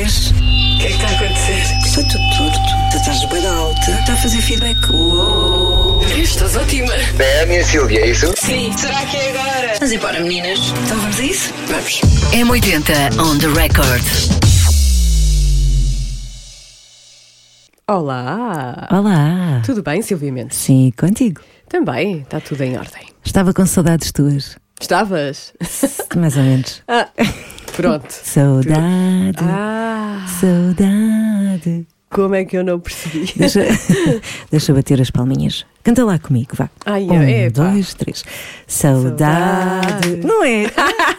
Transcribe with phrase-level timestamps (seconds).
[0.00, 0.30] vês?
[0.30, 0.34] O
[0.78, 1.78] que é que está a acontecer?
[1.84, 2.58] Estou tudo torto.
[2.90, 3.90] Tu estás bem alta.
[3.90, 4.90] Está a fazer feedback.
[4.90, 6.02] Uou.
[6.16, 6.92] Estás ótima.
[7.18, 8.32] É a minha Silvia, é isso?
[8.36, 8.72] Sim.
[8.76, 9.74] Será que é agora?
[9.78, 10.58] Vamos embora, meninas.
[10.84, 11.54] Então vamos a isso?
[11.66, 12.00] Vamos.
[12.32, 14.02] M80 on the record.
[17.86, 18.86] Olá!
[18.92, 19.62] Olá!
[19.66, 20.56] Tudo bem, Silvia Mendes?
[20.56, 21.40] Sim, contigo.
[21.68, 23.02] Também, está tudo em ordem.
[23.24, 24.56] Estava com saudades tuas.
[24.80, 25.52] Estavas?
[26.16, 26.82] Mais ou menos.
[26.86, 27.08] Ah,
[27.76, 28.10] pronto.
[28.10, 31.86] Saudade, Ah, saudade.
[32.10, 33.32] como é que eu não percebi?
[33.36, 33.60] Deixa,
[34.50, 35.64] deixa bater as palminhas.
[35.82, 36.68] Canta lá comigo, vá.
[36.84, 38.24] Ai, um, é, dois, três.
[38.66, 39.86] Saudade.
[40.06, 40.26] Saudade.
[40.26, 40.66] Não é?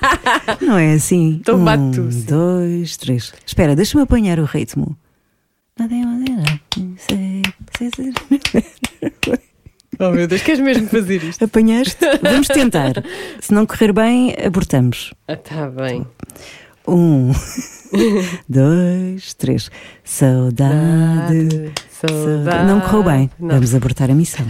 [0.61, 1.39] Não é assim.
[1.41, 2.21] Então um, bate tu, sim.
[2.25, 3.33] dois, três.
[3.45, 4.95] Espera, deixa-me apanhar o ritmo.
[5.79, 6.03] Nada é
[6.97, 7.41] sei,
[7.95, 9.41] sei.
[10.03, 11.45] Oh meu Deus, queres mesmo fazer isto?
[11.45, 12.03] Apanhaste?
[12.23, 12.93] Vamos tentar.
[13.39, 15.13] Se não correr bem, abortamos.
[15.27, 16.07] Ah, tá bem.
[16.87, 17.31] Um,
[18.49, 19.69] dois, três.
[20.03, 21.71] Saudade.
[21.91, 22.65] Saudade.
[22.67, 23.31] Não correu bem.
[23.39, 23.49] Não.
[23.49, 24.43] Vamos abortar a missão.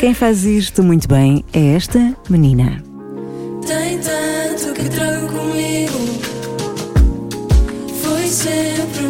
[0.00, 2.82] Quem faz isto muito bem é esta menina.
[3.64, 5.98] Tem tanto que trago comigo.
[8.02, 9.01] Foi sempre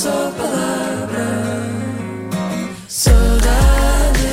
[0.00, 1.26] só palavra.
[2.88, 4.28] Saudade,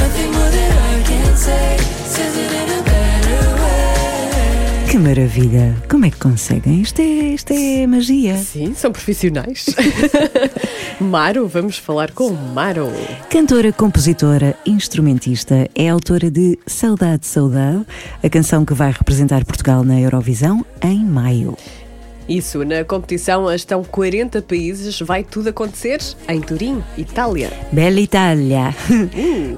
[0.00, 4.90] Nothing more that I can say says it in a better way.
[4.90, 5.76] Que maravilha!
[5.90, 6.80] Como é que conseguem?
[6.80, 8.38] Isto é, isto é magia.
[8.38, 9.66] Sim, são profissionais.
[11.00, 12.88] Maro, vamos falar com Maro.
[13.28, 17.84] Cantora, compositora, instrumentista, é autora de Saudade, Saudade,
[18.22, 21.54] a canção que vai representar Portugal na Eurovisão em maio.
[22.26, 27.52] Isso, na competição estão 40 países, vai tudo acontecer em Turim, Itália.
[27.70, 28.74] Bela Itália!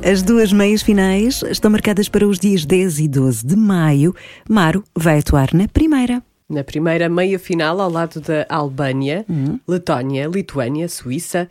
[0.04, 4.12] As duas meias finais estão marcadas para os dias 10 e 12 de maio.
[4.48, 6.20] Maro vai atuar na primeira.
[6.50, 9.26] Na primeira meia final, ao lado da Albânia,
[9.68, 11.46] Letónia, Lituânia, Suíça,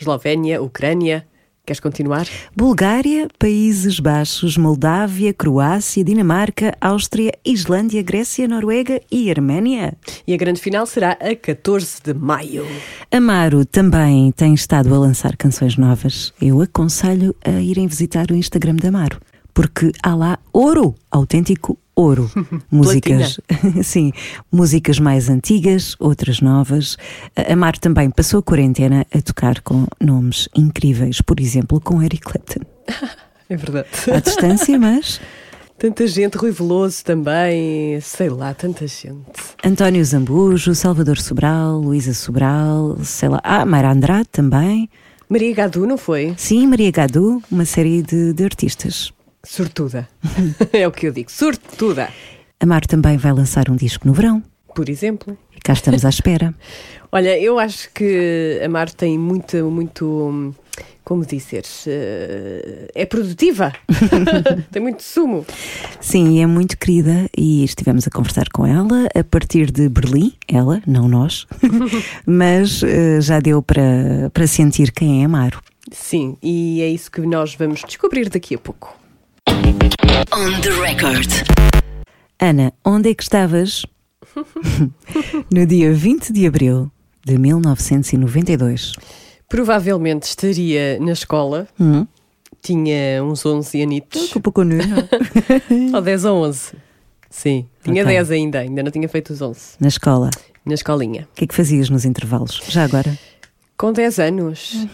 [0.00, 1.26] Eslovénia, Ucrânia.
[1.66, 2.26] Queres continuar?
[2.56, 9.92] Bulgária, Países Baixos, Moldávia, Croácia, Dinamarca, Áustria, Islândia, Grécia, Noruega e Arménia.
[10.26, 12.66] E a grande final será a 14 de maio.
[13.12, 16.32] Amaro também tem estado a lançar canções novas.
[16.40, 19.20] Eu aconselho a irem visitar o Instagram da Amaro,
[19.52, 22.30] porque há lá ouro, autêntico ouro.
[22.70, 23.40] músicas,
[23.82, 24.12] sim,
[24.50, 26.96] músicas mais antigas, outras novas.
[27.36, 32.22] A Amaro também passou a quarentena a tocar com nomes incríveis, por exemplo, com Eric
[32.22, 32.60] Clapton.
[33.50, 33.88] É verdade.
[34.14, 35.18] À distância, mas
[35.78, 39.24] Tanta gente, Rui Veloso também, sei lá, tanta gente.
[39.64, 44.90] António Zambujo, Salvador Sobral, Luísa Sobral, sei lá, ah, Mayra Andrade também.
[45.28, 46.34] Maria Gadu, não foi?
[46.36, 49.12] Sim, Maria Gadu, uma série de, de artistas.
[49.48, 50.06] Sortuda.
[50.74, 52.10] é o que eu digo, sortuda.
[52.60, 54.42] Amar também vai lançar um disco no verão.
[54.74, 55.38] Por exemplo.
[55.56, 56.54] E cá estamos à espera.
[57.10, 60.54] Olha, eu acho que a Mar tem muito, muito,
[61.02, 63.72] como dizer, eh, é produtiva.
[64.70, 65.46] tem muito sumo.
[65.98, 70.82] Sim, é muito querida e estivemos a conversar com ela a partir de Berlim, ela,
[70.86, 71.46] não nós,
[72.26, 75.62] mas eh, já deu para, para sentir quem é Amaro.
[75.90, 79.07] Sim, e é isso que nós vamos descobrir daqui a pouco.
[80.02, 81.28] On the record.
[82.40, 83.84] Ana, onde é que estavas
[85.52, 86.90] no dia 20 de abril
[87.24, 88.92] de 1992?
[89.48, 92.06] Provavelmente estaria na escola, Hum?
[92.62, 94.82] tinha uns 11 anitos, Um pouco nua.
[95.94, 96.72] ou 10 ou 11.
[97.30, 98.14] Sim, tinha Ok.
[98.14, 100.30] 10 ainda, ainda não tinha feito os 11, Na escola.
[100.64, 101.26] na escolinha.
[101.32, 102.60] O que é que fazias nos intervalos?
[102.68, 103.18] Já agora?
[103.76, 104.86] Com 10 anos.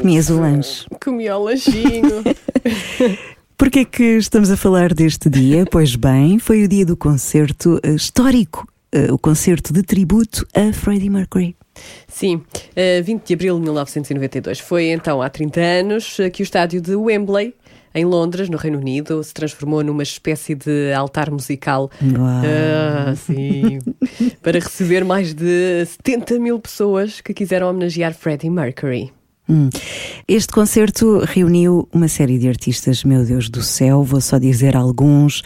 [0.00, 0.84] Comias o lanche.
[1.02, 2.22] Comia o lanchinho.
[3.62, 5.64] Porquê é que estamos a falar deste dia?
[5.70, 10.72] Pois bem, foi o dia do concerto eh, histórico, eh, o concerto de tributo a
[10.72, 11.54] Freddie Mercury.
[12.08, 12.42] Sim,
[12.74, 14.58] eh, 20 de abril de 1992.
[14.58, 17.54] Foi então há 30 anos eh, que o estádio de Wembley,
[17.94, 21.88] em Londres, no Reino Unido, se transformou numa espécie de altar musical.
[22.18, 23.78] Ah, sim.
[24.42, 29.12] para receber mais de 70 mil pessoas que quiseram homenagear Freddie Mercury.
[29.52, 29.68] Hum.
[30.26, 35.42] Este concerto reuniu uma série de artistas, meu Deus do céu, vou só dizer alguns.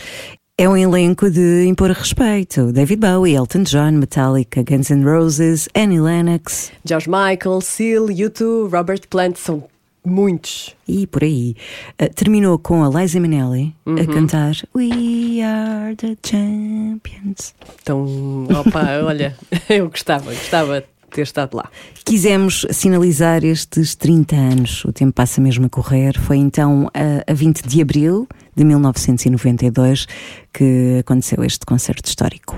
[0.56, 2.72] É um elenco de impor respeito.
[2.72, 9.08] David Bowie, Elton John, Metallica, Guns N' Roses, Annie Lennox George Michael, Seal, U2, Robert
[9.10, 9.64] Plant, são
[10.04, 10.72] muitos.
[10.86, 11.56] e por aí.
[12.00, 17.56] Uh, terminou com a Liza Minnelli a cantar We Are the Champions.
[17.82, 19.36] Então, opa, olha,
[19.68, 20.84] eu gostava, gostava
[21.16, 21.68] ter estado lá.
[22.04, 24.84] Quisemos sinalizar estes 30 anos.
[24.84, 26.18] O tempo passa mesmo a correr.
[26.20, 30.06] Foi então a, a 20 de abril de 1992
[30.52, 32.56] que aconteceu este concerto histórico.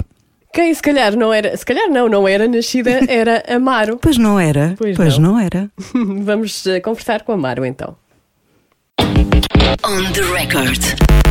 [0.52, 3.98] Quem se calhar não era, se calhar não, não era nascida, era Amaro.
[4.00, 4.74] Pois não era.
[4.76, 5.38] Pois não.
[5.38, 5.70] era.
[6.22, 7.96] Vamos eh, conversar com Amaro então.
[9.00, 11.27] On the record.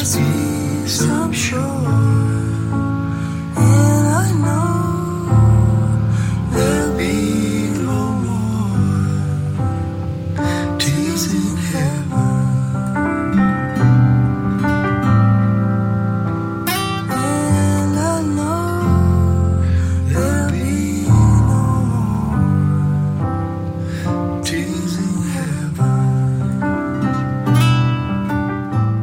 [0.00, 1.29] Christmas.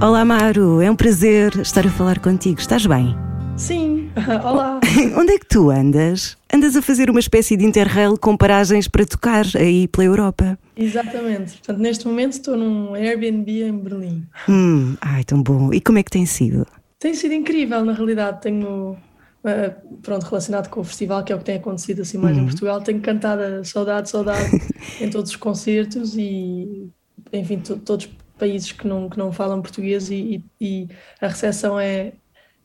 [0.08, 0.80] Olá, Maru.
[0.82, 2.62] É um prazer estar a falar contigo.
[2.62, 3.14] Estás bem?
[3.58, 4.10] Sim,
[4.42, 4.80] olá.
[5.20, 6.38] Onde é que tu andas?
[6.54, 10.58] Andas a fazer uma espécie de interrail com paragens para tocar aí pela Europa.
[10.78, 11.58] Exatamente.
[11.58, 14.26] Portanto, neste momento estou num Airbnb em Berlim.
[14.48, 15.74] Hum, ai, tão bom.
[15.74, 16.66] E como é que tem sido?
[16.98, 18.40] Tem sido incrível, na realidade.
[18.40, 18.96] Tenho,
[19.44, 22.46] eh, pronto, relacionado com o festival, que é o que tem acontecido assim mais em
[22.46, 24.52] Portugal, tenho cantado a saudade, saudade
[25.02, 26.88] em todos os concertos e,
[27.34, 30.16] enfim, to- todos os países que não, que não falam português e,
[30.60, 30.88] e- e
[31.22, 32.14] a recepção é,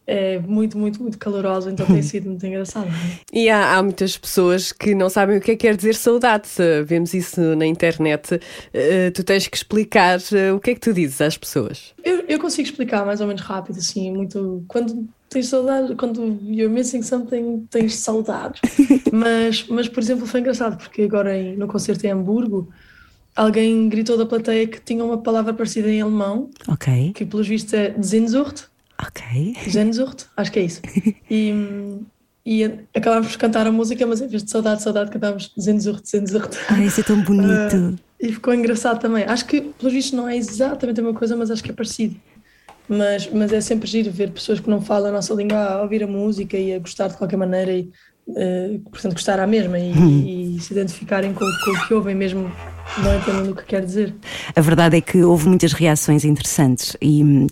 [0.07, 2.89] é muito, muito, muito calorosa, então tem sido muito engraçado.
[3.33, 6.49] E há, há muitas pessoas que não sabem o que é que quer dizer saudade.
[6.85, 8.39] Vemos isso na internet.
[8.73, 11.95] Eh, tu tens que explicar eh, o que é que tu dizes às pessoas.
[12.05, 14.65] Eu, eu consigo explicar mais ou menos rápido, assim, muito.
[14.69, 18.61] Quando tens saudade, quando you're missing something, tens saudade.
[19.13, 22.69] mas, mas, por exemplo, foi engraçado, porque agora em- no concerto em Hamburgo,
[23.35, 27.73] alguém gritou da plateia que tinha uma palavra parecida em alemão, Ok, que pelos vistos
[27.75, 28.65] é Sehnsucht.
[29.05, 29.55] ok.
[29.71, 30.81] Sehnsucht, acho que é isso.
[31.31, 31.99] E,
[32.45, 32.65] e
[32.95, 36.57] acabámos por cantar a música, mas em vez de saudade, saudade, cantámos Sehnsucht, Sehnsucht.
[36.69, 37.99] Ai, isso é tão bonito.
[38.21, 39.25] E ficou engraçado também.
[39.25, 42.17] Acho que, pelos vistos, não é exatamente a mesma coisa, mas acho que é parecido.
[42.89, 46.03] Mas, mas é sempre giro ver pessoas que não falam a nossa língua a ouvir
[46.03, 47.91] a música e a gostar de qualquer maneira e,
[48.37, 52.51] eh, portanto, gostar à mesma e, e se identificarem com, com o que ouvem mesmo,
[52.99, 54.15] não entendendo o que quer dizer.
[54.55, 57.47] A verdade é que houve muitas reações interessantes e hum,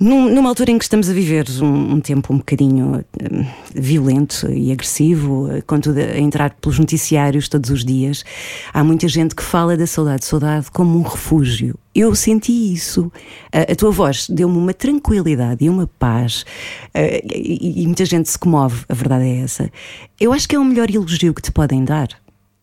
[0.00, 3.44] num- numa altura em que estamos a viver um, um tempo um bocadinho hum,
[3.74, 8.24] violento e agressivo, eh, com tudo a entrar pelos noticiários todos os dias,
[8.72, 11.78] há muita gente que fala da saudade, saudade como um refúgio.
[11.94, 13.12] Eu senti isso.
[13.52, 16.44] A, a tua voz deu-me uma tranquilidade e uma paz.
[16.92, 19.70] eh, e, e muita gente se comove, a verdade é essa.
[20.18, 22.08] Eu acho que é o melhor elogio que te podem dar,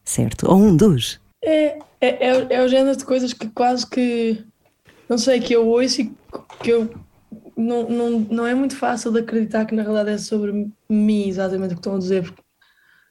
[0.03, 0.50] certo?
[0.51, 1.20] Ou um dos.
[1.43, 4.43] É, é, é, é o género de coisas que quase que,
[5.09, 6.11] não sei, que eu ouço e
[6.61, 6.89] que eu
[7.57, 11.71] não, não, não é muito fácil de acreditar que na realidade é sobre mim exatamente
[11.71, 12.41] o que estão a dizer, porque,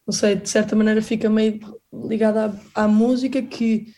[0.06, 1.60] não sei, de certa maneira fica meio
[1.92, 3.92] ligada à, à música que,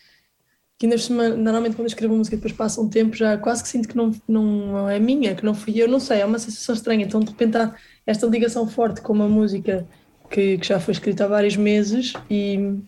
[0.78, 0.96] que ainda
[1.36, 4.10] normalmente quando eu escrevo música depois passa um tempo já quase que sinto que não,
[4.28, 7.30] não é minha, que não fui eu, não sei, é uma sensação estranha, então de
[7.30, 7.74] repente há
[8.06, 9.86] esta ligação forte com uma música
[10.30, 12.78] que, que já foi escrita há vários meses e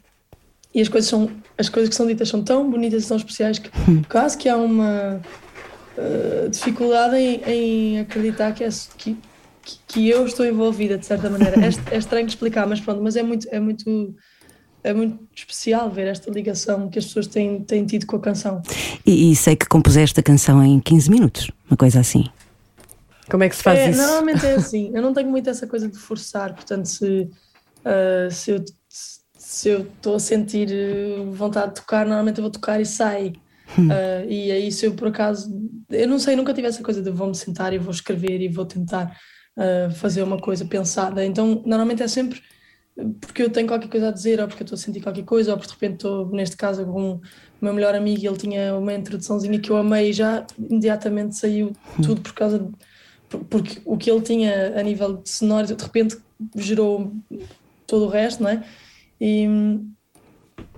[0.75, 3.59] e as coisas são as coisas que são ditas são tão bonitas e tão especiais
[3.59, 3.71] que
[4.11, 5.21] quase que há uma
[5.97, 9.17] eh, dificuldade em, em acreditar que, é, que,
[9.87, 13.15] que- eu estou envolvida de certa maneira é, é estranho de explicar mas pronto mas
[13.17, 14.15] é muito é muito
[14.83, 18.61] é muito especial ver esta ligação que as pessoas têm, têm tido com a canção
[19.07, 22.25] E, e sei que compuseste a canção em 15 minutos, uma coisa assim.
[23.31, 23.99] Como é que se faz É, isso?
[24.03, 24.91] Normalmente é assim.
[24.95, 27.31] Eu não tenho muito essa coisa de forçar, portanto, se,
[27.83, 28.63] ah, se eu
[29.55, 33.33] se eu estou a sentir eh, vontade de tocar, normalmente eu vou tocar e sai.
[33.91, 35.51] Ah, e aí, se eu por acaso,
[35.91, 38.65] eu não sei, nunca tive essa coisa de vou-me sentar e vou escrever e vou
[38.67, 39.17] tentar
[39.57, 41.25] ah, fazer uma coisa pensada.
[41.25, 42.41] Então, normalmente é sempre
[43.21, 45.51] porque eu tenho qualquer coisa a dizer, ou porque eu estou a sentir qualquer coisa,
[45.53, 47.21] ou porque de repente estou, neste caso, com o
[47.61, 51.73] meu melhor amigo e ele tinha uma introduçãozinha que eu amei e já imediatamente saiu
[52.03, 52.71] tudo por causa de,
[53.29, 56.17] por- porque o que ele tinha a nível de sonoro de repente
[56.57, 57.13] gerou
[57.87, 58.63] todo o resto, não é?
[59.21, 59.47] E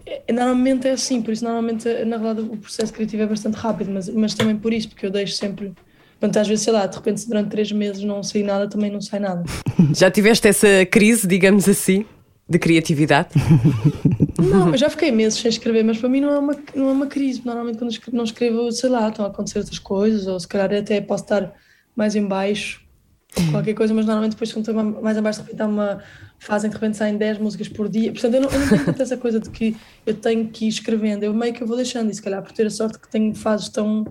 [0.06, 3.90] é- normalmente é assim, por isso normalmente na verdade o processo criativo é bastante rápido,
[3.90, 5.72] mas, mas também por isso, porque eu deixo sempre.
[6.18, 8.90] Portanto, às vezes, sei lá, de repente, se durante três meses não sai nada, também
[8.90, 9.44] não sai nada.
[9.94, 12.06] Já tiveste essa crise, digamos assim?
[12.48, 13.30] De criatividade?
[14.38, 16.92] Não, eu já fiquei meses sem escrever, mas para mim não é uma, não é
[16.92, 17.42] uma crise.
[17.44, 20.72] Normalmente quando escrevo, não escrevo, sei lá, estão a acontecer outras coisas, ou se calhar
[20.72, 21.52] até posso estar
[21.96, 22.82] mais em baixo,
[23.50, 26.02] qualquer coisa, mas normalmente depois quando estou mais em baixo, de repente há uma
[26.38, 28.12] fase em que de repente saem 10 músicas por dia.
[28.12, 30.68] Portanto, eu não, eu não tenho tanto essa coisa de que eu tenho que ir
[30.68, 33.10] escrevendo, eu meio que eu vou deixando, e se calhar por ter a sorte que
[33.10, 34.04] tenho fases tão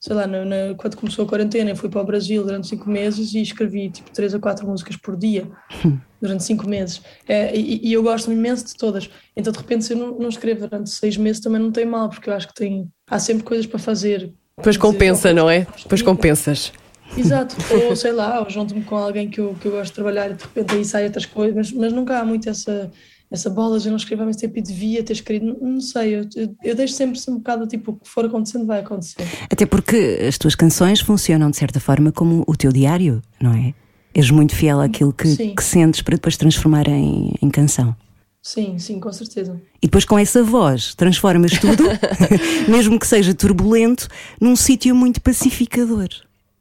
[0.00, 2.88] sei lá, na, na, quando começou a quarentena, eu fui para o Brasil durante cinco
[2.88, 5.46] meses e escrevi tipo três ou quatro músicas por dia
[6.20, 7.02] durante cinco meses.
[7.28, 9.10] É, e, e, eu gosto imenso de todas.
[9.36, 12.08] Então, de repente, se eu não, não, escrevo durante seis meses, também não tem mal,
[12.08, 14.32] porque eu acho que tem, há sempre coisas para fazer.
[14.56, 15.66] Depois compensa, não é?
[15.82, 16.72] Depois compensas.
[17.16, 17.56] Exato,
[17.88, 20.34] ou sei lá, ou junto-me com alguém que eu, que eu gosto de trabalhar e
[20.34, 22.90] de repente aí saem outras coisas, mas, mas nunca há muito essa,
[23.30, 26.16] essa bola já não escrevo há muito tempo e devia ter escrito, não, não sei,
[26.16, 29.24] eu, eu, eu deixo sempre um bocado tipo, o que for acontecendo vai acontecer.
[29.50, 33.74] Até porque as tuas canções funcionam de certa forma como o teu diário, não é?
[34.12, 37.94] És muito fiel àquilo que, que sentes para depois transformar em, em canção.
[38.42, 39.60] Sim, sim, com certeza.
[39.82, 41.84] E depois com essa voz transformas tudo,
[42.68, 44.08] mesmo que seja turbulento,
[44.40, 46.08] num sítio muito pacificador.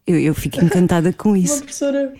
[0.10, 1.54] Eu, eu fico encantada com isso.
[1.54, 2.13] Uma professora,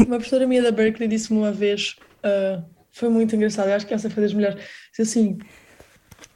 [0.00, 1.96] uma professora minha da Berkeley disse-me uma vez.
[2.18, 3.68] Uh, foi muito engraçado.
[3.68, 4.62] Eu acho que essa foi das melhores.
[5.00, 5.38] Assim,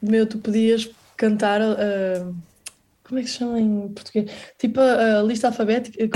[0.00, 1.60] meu, tu podias cantar.
[1.60, 2.34] Uh,
[3.04, 4.30] como é que se chama em português?
[4.58, 6.02] Tipo a, a lista alfabética.
[6.02, 6.08] É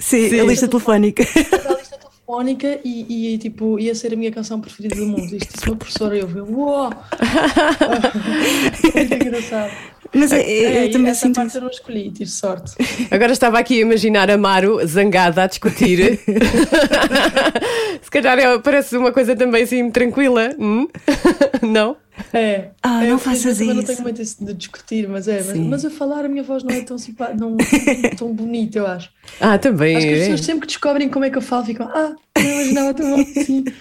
[0.00, 1.22] Sim, Sim, a lista telefónica.
[1.22, 5.36] A lista telefónica e, e, tipo, ia ser a minha canção preferida do mundo.
[5.36, 6.90] Isto disse uma professora e eu vi, uau!
[8.92, 9.95] muito engraçado.
[10.16, 11.58] Mas é, é, eu também essa sinto parte isso.
[11.58, 12.72] eu não escolhi, tive sorte.
[13.10, 16.18] Agora estava aqui a imaginar a Maro zangada a discutir.
[18.02, 20.54] Se calhar é, parece uma coisa também assim tranquila.
[20.58, 20.88] Hum?
[21.62, 21.96] Não?
[22.32, 22.68] É.
[22.82, 23.70] Ah, é, não faças isso.
[23.70, 25.42] Eu não tenho muito isso de discutir, mas é.
[25.42, 27.56] Mas, mas, a falar a minha voz não é tão simpática, não
[28.16, 29.10] tão bonita, eu acho.
[29.40, 29.96] Ah, também.
[29.96, 30.22] Acho que as é.
[30.22, 33.20] pessoas sempre que descobrem como é que eu falo ficam, ah, não imaginava tão bom
[33.20, 33.64] assim.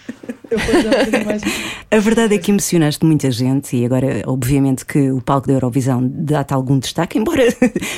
[0.50, 1.42] Eu já mais.
[1.89, 6.08] A verdade é que emocionaste muita gente e agora, obviamente, que o palco da Eurovisão
[6.08, 7.44] dá-te algum destaque, embora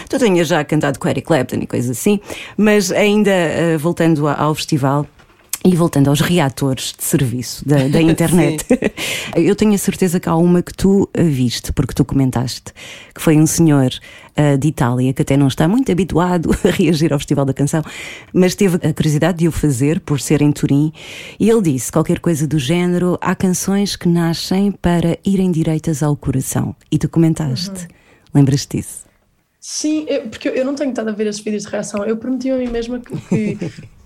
[0.09, 2.19] tu tenhas já cantado com Eric Clapton e coisas assim,
[2.55, 5.05] mas ainda uh, voltando ao festival.
[5.67, 8.65] E voltando aos reatores de serviço da, da internet,
[9.35, 12.71] eu tenho a certeza que há uma que tu viste, porque tu comentaste,
[13.13, 13.89] que foi um senhor
[14.37, 17.83] uh, de Itália que até não está muito habituado a reagir ao Festival da Canção,
[18.33, 20.93] mas teve a curiosidade de o fazer por ser em Turim,
[21.37, 26.15] e ele disse qualquer coisa do género: há canções que nascem para irem direitas ao
[26.15, 26.73] coração.
[26.89, 27.71] E tu comentaste.
[27.71, 27.87] Uhum.
[28.35, 29.05] Lembras-te disso?
[29.59, 32.05] Sim, eu, porque eu não tenho estado a ver esses vídeos de reação.
[32.05, 33.17] Eu prometi a mim mesma que,
[33.57, 33.96] que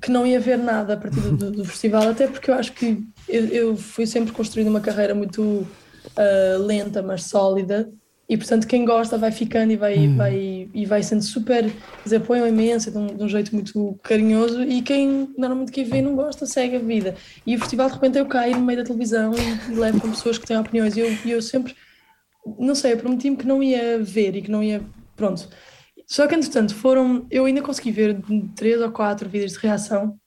[0.00, 3.04] que não ia ver nada a partir do, do festival, até porque eu acho que
[3.28, 7.90] eu, eu fui sempre construindo uma carreira muito uh, lenta, mas sólida,
[8.28, 10.16] e portanto quem gosta vai ficando e vai, hum.
[10.16, 11.70] vai, e vai sendo super,
[12.04, 16.02] dizer, apoiam imenso, de um, de um, jeito muito carinhoso, e quem normalmente quem vê
[16.02, 17.14] não gosta, segue a vida.
[17.46, 20.10] E o festival de repente eu caio no meio da televisão e, e levo com
[20.10, 21.74] pessoas que têm opiniões, e eu, eu sempre,
[22.58, 24.82] não sei, eu prometi-me que não ia ver e que não ia,
[25.16, 25.48] pronto
[26.08, 27.26] só que, entretanto, foram.
[27.30, 28.18] Eu ainda consegui ver
[28.56, 30.18] três ou quatro vídeos de reação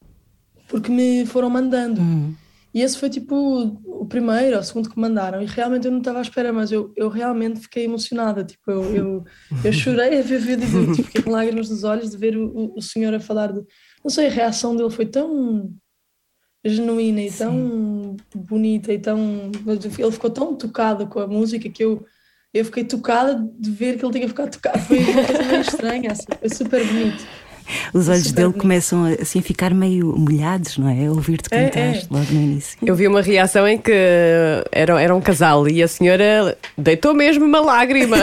[0.68, 2.00] porque me foram mandando.
[2.00, 2.36] Uhum.
[2.74, 3.36] E esse foi tipo
[3.84, 5.42] o primeiro ou o segundo que mandaram.
[5.42, 8.44] E realmente eu não estava à espera, mas eu, eu realmente fiquei emocionada.
[8.44, 9.26] Tipo, eu, eu,
[9.66, 12.82] eu chorei a ver vídeo, tipo, fiquei com lágrimas nos olhos de ver o, o
[12.82, 13.62] senhor a falar de.
[14.04, 15.74] Não sei, a reação dele foi tão
[16.64, 17.38] genuína e Sim.
[17.40, 19.52] tão bonita e tão.
[19.66, 22.06] Ele ficou tão tocado com a música que eu
[22.53, 24.79] eu fiquei tocada de ver que ele tinha ficado tocado.
[24.79, 27.25] Foi uma coisa meio estranha, assim, foi super bonito.
[27.93, 28.62] Os olhos dele bonito.
[28.62, 31.05] começam assim a ficar meio molhados, não é?
[31.05, 32.03] A ouvir-te cantar é, é.
[32.10, 32.77] logo no início.
[32.81, 33.93] Eu vi uma reação em que
[34.72, 38.17] era, era um casal e a senhora deitou mesmo uma lágrima.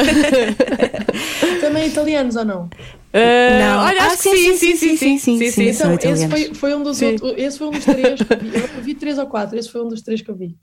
[1.63, 2.71] Também italianos ou não?
[3.09, 3.85] Uh, não.
[3.85, 6.55] Olha, acho ah, sim, que sim, sim, sim, sim, sim, sim, sim, Então, esse foi,
[6.55, 8.57] foi, um dos outros, esse foi um dos três que eu vi.
[8.59, 10.55] Eu vi três ou quatro, esse foi um dos três que eu vi.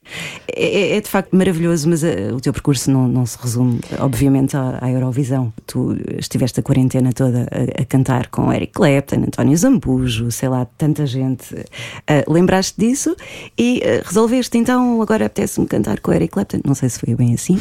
[0.47, 4.55] É, é de facto maravilhoso, mas uh, o teu percurso não, não se resume, obviamente,
[4.55, 5.51] à, à, Eurovisão.
[5.65, 10.67] Tu estiveste a quarentena toda a, a, cantar com Eric Clapton, António Zambujo, sei lá,
[10.77, 11.51] tanta gente.
[11.55, 13.15] Uh, lembraste disso
[13.57, 16.59] e resolveste, então, agora apetece-me cantar com Eric Clapton.
[16.63, 17.57] Não sei se foi bem assim.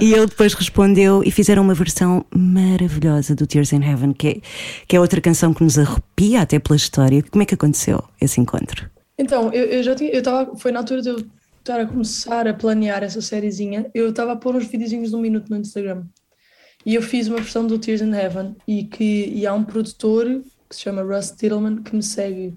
[0.00, 4.28] e ele depois respondeu e fizeram uma versão maravilhosa do Tears in Heaven Heaven, que
[4.28, 4.40] é,
[4.86, 7.22] que é outra canção que nos arrepia até pela história.
[7.22, 8.90] Como é que aconteceu esse encontro?
[9.18, 11.24] Então, eu, eu já tinha, eu estava, foi na altura de eu
[11.62, 15.20] estar a começar a planear essa sériezinha, eu estava a pôr uns videozinhos de um
[15.20, 16.04] minuto no Instagram.
[16.84, 20.26] E eu fiz uma versão do Tears in Heaven e que e há um produtor
[20.68, 22.54] que se chama Russ Tillman que me segue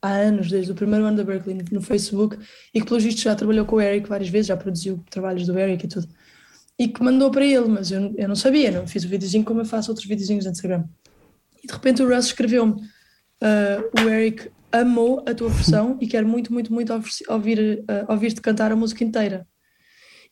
[0.00, 2.38] há anos, desde o primeiro ano da Berkeley no Facebook
[2.72, 5.58] e que pelos vistos já trabalhou com o Eric várias vezes, já produziu trabalhos do
[5.58, 6.08] Eric e tudo
[6.78, 9.60] e que mandou para ele, mas eu, eu não sabia, não fiz o videozinho como
[9.60, 10.84] eu faço outros videozinhos no Instagram.
[11.62, 16.24] E de repente o Russ escreveu-me: uh, o Eric amou a tua versão e quer
[16.24, 16.92] muito, muito, muito
[17.28, 19.46] ouvir- eh, ouvir-te cantar a música inteira.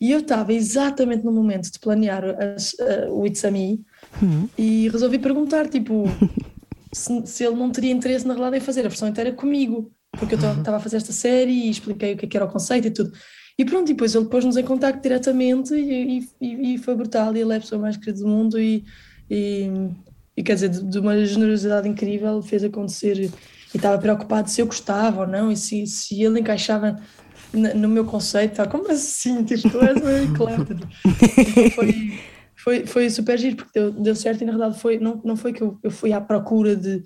[0.00, 2.24] E eu estava exatamente no momento de planear
[2.54, 3.80] as- eh, o It's a Me
[4.58, 6.04] e resolvi perguntar, tipo,
[6.92, 10.34] se, se ele não teria interesse na realidade em fazer a versão inteira comigo, porque
[10.34, 12.88] eu estava a fazer esta série e expliquei o que, é que era o conceito
[12.88, 13.12] e tudo.
[13.58, 17.37] E pronto, e depois ele pôs-nos em contacto diretamente e, e- e- foi brutal.
[17.37, 18.84] E ele é a pessoa mais querida do mundo e,
[19.30, 19.68] e,
[20.37, 24.66] e quer dizer, de, de uma generosidade incrível, fez acontecer e estava preocupado se eu
[24.66, 26.96] gostava ou não e se, se ele encaixava
[27.52, 28.56] no meu conceito.
[28.56, 28.66] Tá?
[28.66, 29.42] Como assim?
[29.46, 30.25] Tipo, tu és meio.
[30.25, 31.92] Então foi,
[32.56, 35.52] foi, foi super giro porque deu, deu certo e na verdade foi, não, não foi
[35.52, 37.02] que eu, eu fui à procura de.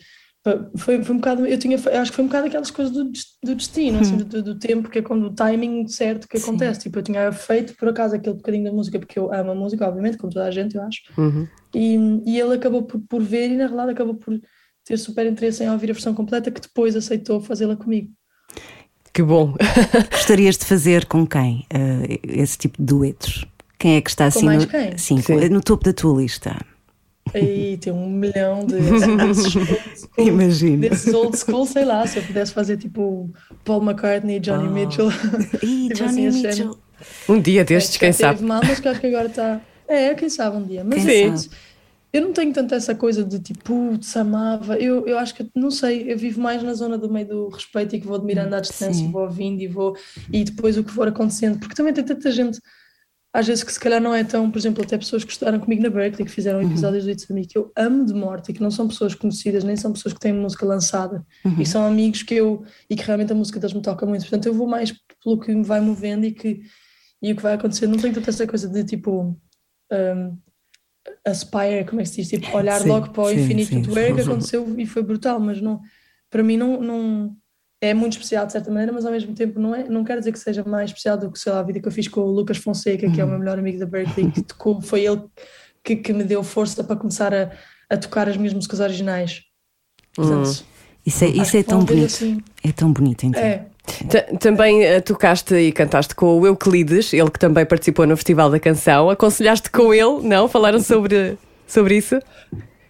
[0.76, 3.54] Foi, foi um bocado, eu tinha, acho que foi um bocado aquelas coisas do, do
[3.54, 6.80] destino, assim, do, do tempo, que é quando o timing certo que acontece.
[6.80, 9.86] Tipo, eu tinha feito por acaso aquele bocadinho da música, porque eu amo a música,
[9.86, 11.02] obviamente, como toda a gente, eu acho.
[11.74, 14.38] E, e ele acabou por, por ver e na realidade acabou por
[14.84, 18.10] ter super interesse em ouvir a versão completa, que depois aceitou fazê-la comigo.
[19.12, 19.54] Que bom.
[20.10, 23.44] Gostarias de fazer com quem eh, esse tipo de duetos?
[23.78, 24.96] Quem é que está assim mais no, quem?
[24.98, 25.48] Sim, Sim.
[25.48, 26.56] no topo da tua lista?
[27.34, 29.34] Aí tem um milhão de desses old
[30.00, 30.80] school, Imagino.
[30.80, 33.30] desses old school, sei lá, se eu pudesse fazer tipo
[33.64, 35.08] Paul McCartney, Johnny Mitchell.
[35.62, 36.78] Ih, Tipo Johnny assim, Mitchell.
[37.28, 38.48] Um dia destes, quem Já teve sabe?
[38.48, 39.60] mal, mas que acho que agora está.
[39.86, 40.82] É, quem sabe um dia.
[40.84, 41.50] Mas Quem eu- sabe?
[42.12, 44.76] eu não tenho tanto essa coisa de tipo, putz, amava.
[44.76, 47.94] Eu, eu acho que, não sei, eu vivo mais na zona do meio do respeito
[47.94, 49.08] e que vou admirando à distância, Sim.
[49.08, 49.96] e vou ouvindo e vou.
[50.32, 51.58] E depois o que for acontecendo.
[51.58, 52.58] Porque também tem tanta gente,
[53.38, 54.50] às vezes que se calhar não é tão.
[54.50, 57.32] Por exemplo, até pessoas que estudaram comigo na Berkeley, que fizeram episódios do It's a
[57.34, 60.12] Me, que eu amo de morte e que não são pessoas conhecidas, nem são pessoas
[60.12, 61.24] que têm música lançada.
[61.56, 62.64] E são amigos que eu.
[62.90, 64.22] e que realmente a música deles me toca muito.
[64.22, 64.92] Portanto, eu vou mais
[65.22, 66.62] pelo que me vai movendo e que.
[67.22, 69.36] E o que vai acontecer, não tenho tanta essa coisa de tipo.
[69.92, 70.38] um,
[71.24, 72.28] aspire, como é que se diz?
[72.28, 73.68] Tipo, olhar Sim, logo para o sim, infinito.
[73.68, 73.80] sim.
[73.82, 75.80] O que aconteceu e foi brutal, mas não,
[76.28, 77.36] para mim não, não
[77.80, 80.32] é muito especial de certa maneira, mas ao mesmo tempo não, é, não quero dizer
[80.32, 82.30] que seja mais especial do que sei lá, a vida que eu fiz com o
[82.30, 83.30] Lucas Fonseca, que é o Uhum.
[83.32, 85.22] meu melhor amigo da Berkeley, que tocou, foi ele
[85.84, 87.50] que, que me deu força para começar a,
[87.88, 89.42] a tocar as minhas músicas originais.
[90.14, 90.64] Portanto,
[91.06, 92.06] Isso é, isso é tão bonito.
[92.06, 92.42] assim.
[92.64, 93.40] É tão bonito, então.
[93.40, 93.64] É,
[94.10, 98.50] Ta- Também eh, tocaste e cantaste com o Euclides, ele que também participou no Festival
[98.50, 99.08] da Canção.
[99.08, 100.46] Aconselhaste com ele, não?
[100.46, 102.20] Falaram sobre, sobre isso?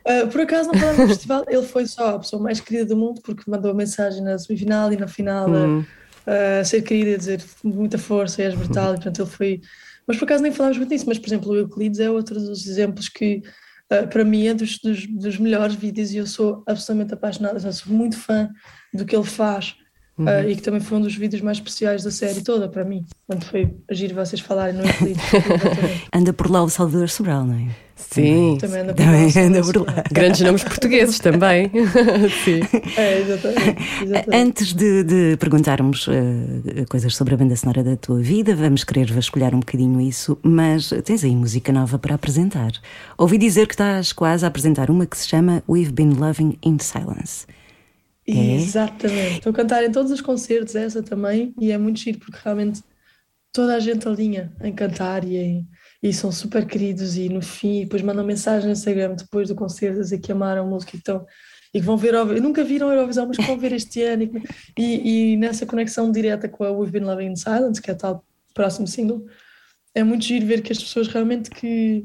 [0.09, 2.97] Uh, por acaso, não falamos no festival, ele foi só a pessoa mais querida do
[2.97, 5.49] mundo porque mandou mensagem na semifinal e na final
[6.27, 9.61] a, a ser querida, a dizer muita força, és brutal, e portanto ele foi.
[10.07, 12.67] Mas por acaso nem falámos muito disso, mas por exemplo, o Euclides é outro dos
[12.67, 13.43] exemplos que
[13.93, 17.93] uh, para mim é dos, dos, dos melhores vídeos e eu sou absolutamente apaixonada, sou
[17.93, 18.49] muito fã
[18.95, 19.77] do que ele faz.
[20.19, 23.05] Uh, e que também foi um dos vídeos mais especiais da série toda para mim.
[23.27, 25.23] Quando foi agir vocês falarem no Euclides.
[26.13, 27.89] Anda por lá o Salvador Sobral, não é?
[27.99, 28.57] Sim.
[28.61, 30.05] também anda por Também lá, anda por lá.
[30.13, 31.71] Grandes nomes portugueses também.
[32.45, 32.61] Sim.
[32.97, 33.77] É, exatamente.
[34.03, 34.37] exatamente.
[34.37, 39.13] Antes de, de perguntarmos eh, coisas sobre a banda sonora da tua vida, vamos querer
[39.13, 42.71] vasculhar um bocadinho isso, mas tens aí música nova para apresentar.
[43.19, 46.79] Ouvi dizer que estás quase a apresentar uma que se chama We've Been Loving in
[46.79, 47.47] Silence.
[48.29, 48.55] É?
[48.57, 49.37] Exatamente.
[49.39, 52.83] Estou a cantar em todos os concertos, essa também, e é muito giro porque realmente
[53.53, 55.69] toda a gente alinha em cantar e, em-
[56.03, 59.99] e são super queridos e no fim depois mandam mensagem no Instagram depois do concerto
[59.99, 61.27] a dizer que amaram a música e, que estão-
[61.75, 64.31] e que vão ver, nunca viram a Eurovisão, mas que vão ver este ano e,
[64.79, 67.97] e, e nessa conexão direta com a We've Been Loving in Silence, que é a
[67.97, 69.25] tal próximo single,
[69.95, 72.05] é muito giro ver que as pessoas realmente que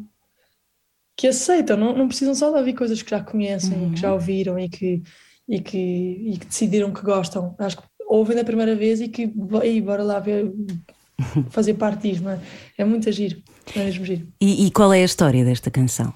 [1.15, 4.57] que aceitam, não, não precisam só de ouvir coisas que já conhecem, que já ouviram
[4.57, 5.03] e que,
[5.47, 7.55] e, que, e que decidiram que gostam.
[7.59, 10.51] Acho que ouvem da primeira vez e que aí, bora lá ver,
[11.49, 12.39] fazer parte disso, não é?
[12.77, 13.41] É muito giro,
[13.75, 14.27] é mesmo giro.
[14.41, 16.13] E, e qual é a história desta canção?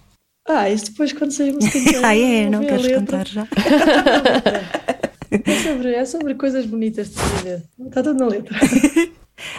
[0.48, 2.50] Ah, isso depois quando música inteira, ah, é?
[2.50, 3.48] Não queres cantar já?
[5.30, 7.64] É sobre, é sobre coisas bonitas de se viver.
[7.86, 8.58] Está tudo na letra.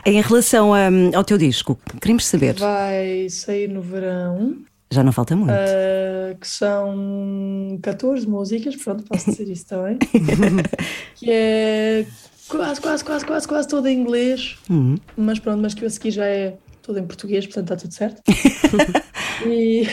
[0.05, 5.37] Em relação a- ao teu disco, queremos saber, Vai sair no verão, já não falta
[5.37, 5.51] muito.
[5.51, 9.99] ah, que são 14 músicas, pronto, posso dizer isso também.
[11.17, 12.07] que é
[12.49, 14.97] quase, quase, quase, quase, quase toda em inglês, Hum.
[15.17, 18.23] mas pronto, mas que a seguir já é toda em português, portanto está tudo certo.
[19.47, 19.85] e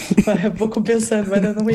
[0.56, 1.72] vou compensando, vai dando uma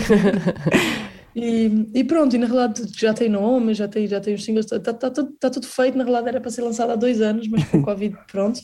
[1.35, 4.65] e, e pronto, e na realidade já tem nome, já tem, já tem os singles,
[4.71, 7.47] está tá, tudo, tá tudo feito, na realidade era para ser lançado há dois anos,
[7.47, 8.59] mas com o Covid pronto.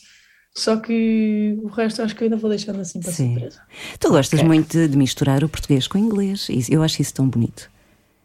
[0.58, 3.36] Só que o resto acho que eu ainda vou deixando assim para Sim.
[3.36, 3.62] surpresa.
[4.00, 7.30] Tu gostas muito de, misturar o português com o inglês, e eu acho isso tão
[7.30, 7.70] bonito.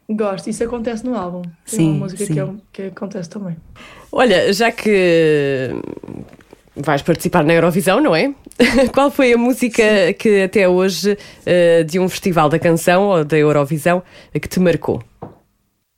[0.09, 1.43] Gosto, isso acontece no álbum.
[1.69, 2.33] Tem Sim, uma música sim.
[2.33, 3.55] que, é- que acontece também.
[4.11, 5.69] Olha, já que
[6.75, 8.33] vais participar na Eurovisão, não é?
[8.93, 9.83] Qual foi a música
[10.17, 11.15] que até hoje,
[11.45, 14.01] eh, de um festival da canção ou da Eurovisão,
[14.33, 15.03] que te marcou?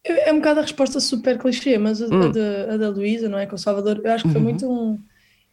[0.03, 3.27] É é um bocado a resposta super clichê, mas a, a da, a da Luísa,
[3.29, 3.45] não é?
[3.47, 4.99] Com o Salvador, eu acho que foi muito um.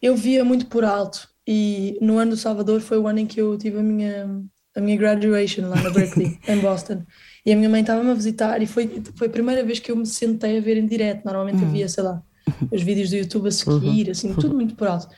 [0.02, 1.28] Eu via muito por alto.
[1.46, 4.42] E no ano do Salvador foi o ano em que eu tive a minha,
[4.76, 7.02] a minha graduation lá na Berkeley, em Boston.
[7.46, 9.96] E a minha mãe estava-me a visitar e foi, foi a primeira vez que eu
[9.96, 11.24] me sentei a ver em direto.
[11.24, 12.22] Normalmente eu via, sei lá,
[12.70, 15.08] os vídeos do YouTube a seguir, assim, tudo muito por alto.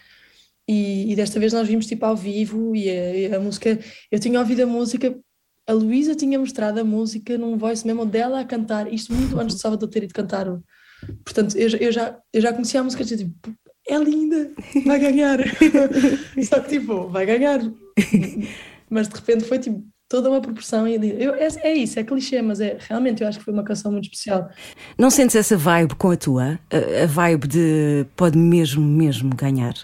[0.68, 3.78] E, e desta vez nós vimos tipo ao vivo e a, e a música.
[4.10, 5.14] Eu tinha ouvido a música,
[5.66, 9.56] a Luísa tinha mostrado a música num voice memo dela a cantar, isto muito antes
[9.56, 10.46] de Salvador ter ido cantar.
[11.22, 13.30] Portanto, eu, já- eu, já, eu já conhecia a música tipo,
[13.88, 14.50] é linda,
[14.84, 15.38] vai ganhar.
[16.42, 17.60] Só que tipo, vai ganhar.
[18.88, 20.86] Mas de repente foi tipo toda uma proporção.
[20.86, 23.64] E eu, é, é isso, é clichê, mas é realmente eu acho que foi uma
[23.64, 24.48] canção muito especial.
[24.98, 26.58] Não sentes essa vibe com a tua?
[26.70, 29.74] A, a vibe de pode mesmo, mesmo ganhar?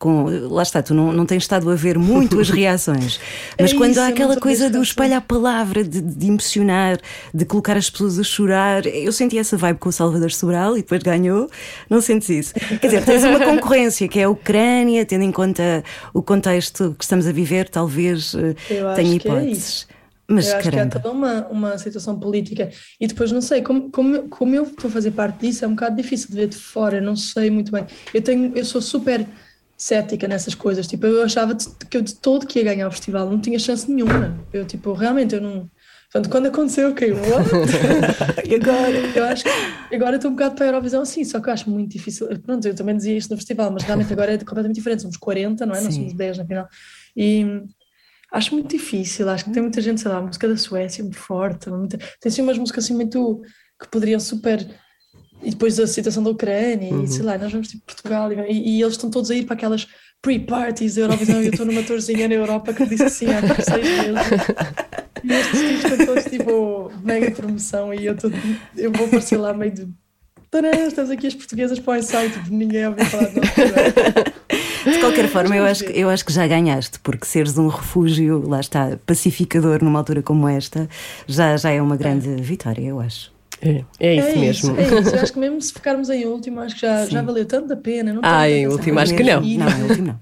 [0.00, 3.20] Com, lá está, tu não, não tens estado a ver muito as reações,
[3.60, 6.98] mas É quando isso, há aquela coisa do espalhar a palavra, de, de emocionar,
[7.34, 10.80] de colocar as pessoas a chorar, eu senti essa vibe com o Salvador Sobral e
[10.80, 11.50] depois ganhou.
[11.90, 12.54] Não sentes isso?
[12.80, 15.84] Quer dizer, tens uma concorrência que é a Ucrânia, tendo em conta
[16.14, 19.58] o contexto que estamos a viver, talvez eh, Eu tenha é hipóteses.
[19.58, 19.86] isso.
[20.26, 20.90] mas eu acho caramba.
[20.92, 22.70] que há toda uma, uma situação política.
[22.98, 25.68] E depois, não sei, como, como, eu- como eu estou a fazer parte disso, é
[25.68, 27.84] um bocado difícil de ver de fora, não sei muito bem.
[28.14, 29.26] Eu, tenho, eu sou super
[29.80, 30.86] cética nessas coisas.
[30.86, 31.56] Tipo, eu achava
[31.88, 34.38] que eu de todo que ia ganhar o festival, não tinha chance nenhuma.
[34.52, 35.70] Eu, tipo, realmente, eu não.
[36.12, 37.48] Portanto, quando aconteceu, eu fiquei, what?
[38.46, 38.98] e agora?
[39.16, 41.70] Eu acho que agora estou um bocado para a Eurovisão assim, só que eu acho
[41.70, 42.28] muito difícil.
[42.40, 45.00] Pronto, eu também dizia isto no festival, mas realmente agora é completamente diferente.
[45.00, 45.80] Somos 40, não é?
[45.80, 46.00] Nós Sim.
[46.00, 46.68] somos 10 na final.
[47.16, 47.62] E
[48.32, 49.30] acho muito difícil.
[49.30, 51.70] Acho que tem muita gente, sei lá, a música da Suécia muito forte.
[51.70, 51.96] Muita...
[51.96, 53.40] Tem assim umas músicas assim muito.
[53.80, 54.66] que poderiam super.
[55.42, 58.82] E depois a situação da Ucrânia, e sei lá, nós vamos tipo Portugal, e, e
[58.82, 59.86] eles estão todos a ir para aquelas
[60.22, 63.40] pre-parties da Eurovisão, e eu estou numa torzinha na Europa que disse que sim há
[63.40, 64.26] tipo seis meses.
[65.24, 68.30] E estes tipos estão todos tipo mega promoção, e eu, tô,
[68.76, 69.88] eu vou aparecer lá meio de.
[70.50, 74.94] Tadã, estamos aqui as portuguesas para o ensaio, tipo, ninguém ouviu falar de nós.
[74.94, 78.46] De qualquer forma, eu acho, que, eu acho que já ganhaste, porque seres um refúgio,
[78.48, 80.88] lá está, pacificador numa altura como esta,
[81.26, 83.30] já, já é uma grande vitória, eu acho.
[83.62, 84.50] É, é isso é mesmo.
[84.50, 85.10] Isso, é isso.
[85.16, 87.76] Eu acho que mesmo se ficarmos em último, acho que já, já valeu tanto a
[87.76, 88.12] pena.
[88.12, 89.40] Não Ah, em último, acho que não.
[89.40, 90.20] Não, é último não.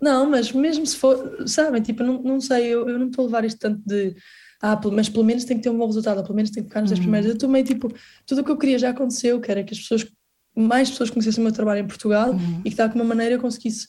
[0.00, 3.26] Não, mas mesmo se for, sabem, tipo, não, não sei, eu, eu não estou a
[3.26, 4.14] levar isto tanto de.
[4.60, 6.80] Ah, mas pelo menos tem que ter um bom resultado, pelo menos tem que ficar
[6.80, 7.28] nos 10 primeiros.
[7.28, 7.92] Eu estou meio tipo,
[8.26, 10.06] tudo o que eu queria já aconteceu, que era que as pessoas,
[10.54, 12.34] mais pessoas conhecessem o meu trabalho em Portugal
[12.64, 13.86] e que de alguma maneira eu conseguisse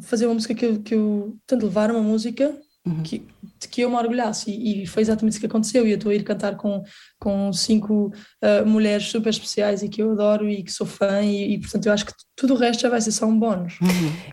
[0.00, 2.56] fazer uma música que eu, que eu tanto levar uma música
[3.02, 3.26] que,
[3.64, 4.50] de que eu me orgulhasse.
[4.50, 5.86] E, e foi exatamente isso que aconteceu.
[5.86, 6.82] E eu estou a ir cantar com,
[7.18, 11.54] com cinco ah, mulheres super especiais e que eu adoro e que sou fã, e,
[11.54, 13.78] e, portanto eu acho que tudo o resto já vai ser só um bónus.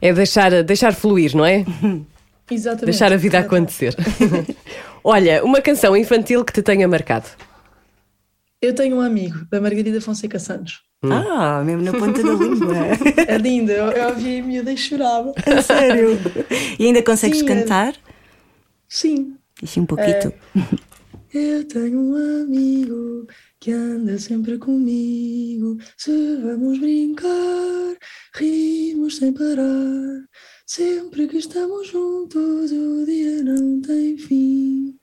[0.02, 1.66] É deixar, deixar fluir, não é?
[2.50, 2.86] Exatamente.
[2.86, 3.86] Deixar a vida exatamente.
[3.86, 3.96] acontecer.
[5.04, 7.30] Olha, uma canção infantil que te tenha marcado.
[8.62, 10.82] Eu tenho um amigo, da Margarida Fonseca Santos.
[11.04, 12.76] Ah, mesmo na ponta da língua.
[13.28, 15.34] É linda, eu, eu ouvi a miúda e chorava.
[15.48, 16.20] A sério.
[16.78, 17.94] E ainda consegues Sim, é- cantar?
[18.92, 19.38] Sim.
[19.62, 20.34] Deixa um pouquinho.
[21.34, 23.26] Eu tenho um amigo
[23.58, 25.78] que anda sempre comigo.
[25.96, 27.96] Se vamos brincar,
[28.36, 30.28] rimos sem parar.
[30.68, 35.00] Sempre que estamos juntos, o dia não tem fim.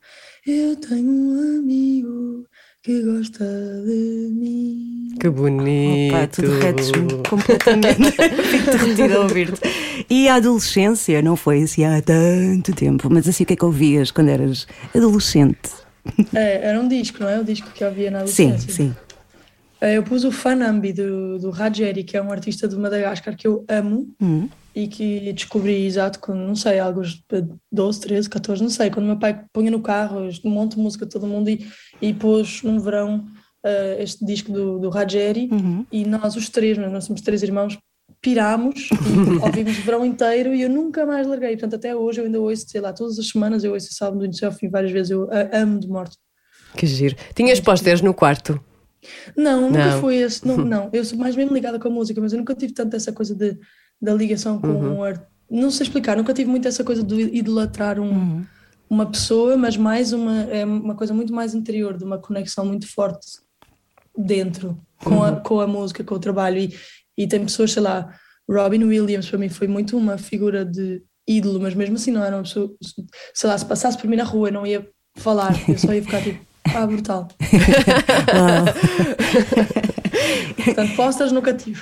[0.46, 2.46] Eu tenho um amigo
[2.82, 5.08] que gosta de mim.
[5.20, 6.14] Que bonito.
[6.14, 8.12] Opa, tu derretes-me completamente.
[8.50, 9.60] Fico derretida a ouvir-te.
[10.08, 13.64] E a adolescência não foi assim há tanto tempo, mas assim o que é que
[13.64, 15.70] ouvias quando eras adolescente?
[16.32, 17.38] É, era um disco, não é?
[17.40, 18.72] O disco que eu ouvia na Sim, adolescência.
[18.72, 18.96] sim.
[19.80, 23.46] Eh, Eu pus o Fanambi do, do Rajeri, que é um artista de Madagascar que
[23.46, 24.48] eu amo Hum.
[24.78, 29.06] E que descobri exato com, não sei, alguns de 12, 13, 14, não sei, quando
[29.06, 31.66] meu pai punha no carro um monte de música todo mundo e,
[32.00, 33.26] e pôs num verão
[33.64, 35.84] eh, este disco do, do Rajeri Uhum.
[35.90, 37.76] e nós os três, nós somos três irmãos,
[38.20, 42.26] pirámos e ouvimos o verão inteiro e eu nunca mais larguei, portanto até hoje eu
[42.26, 44.92] ainda ouço, sei lá, todas as semanas eu ouço esse álbum do início fim várias
[44.92, 46.16] vezes, eu amo de morte.
[46.76, 47.16] Que giro.
[47.34, 48.60] Tinhas pósteres no quarto?
[49.36, 50.00] Não, nunca Não.
[50.00, 50.46] foi esse.
[50.46, 52.94] Não, não, eu sou mais mesmo ligada com a música, mas eu nunca tive tanto
[52.96, 53.56] essa coisa de,
[54.00, 54.98] da ligação com Uhum.
[54.98, 55.20] o art...
[55.50, 58.44] Não sei explicar, nunca tive muito essa coisa de idolatrar um, Uhum.
[58.90, 62.87] uma pessoa, mas mais uma, é uma coisa muito mais interior, de uma conexão muito
[62.87, 63.26] forte
[64.16, 65.24] dentro com, Uhum.
[65.24, 66.58] a, com a música, com o trabalho.
[66.58, 66.74] E,
[67.16, 68.12] e tem pessoas, sei lá,
[68.48, 72.37] Robin Williams para mim foi muito uma figura de ídolo, mas mesmo assim não era
[72.37, 72.72] uma pessoa,
[73.34, 76.02] sei lá, se passasse por mim na rua eu não ia falar, eu só ia
[76.02, 77.28] ficar tipo, ah, brutal.
[80.64, 81.81] Portanto, postas nunca tive.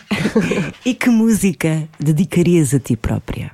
[0.84, 3.52] E que música dedicarias a ti própria?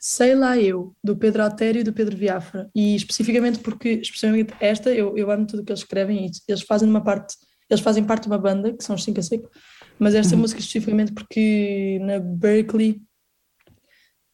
[0.00, 2.70] Sei Lá Eu, do Pedro Altério e do Pedro Viafra.
[2.74, 6.62] E especificamente porque, especificamente esta, eu, eu amo tudo o que eles escrevem e eles
[6.62, 7.34] fazem uma parte,
[7.68, 9.50] eles fazem parte de uma banda, que são os 5 a seco,
[9.98, 13.02] mas esta música especificamente porque na Berkeley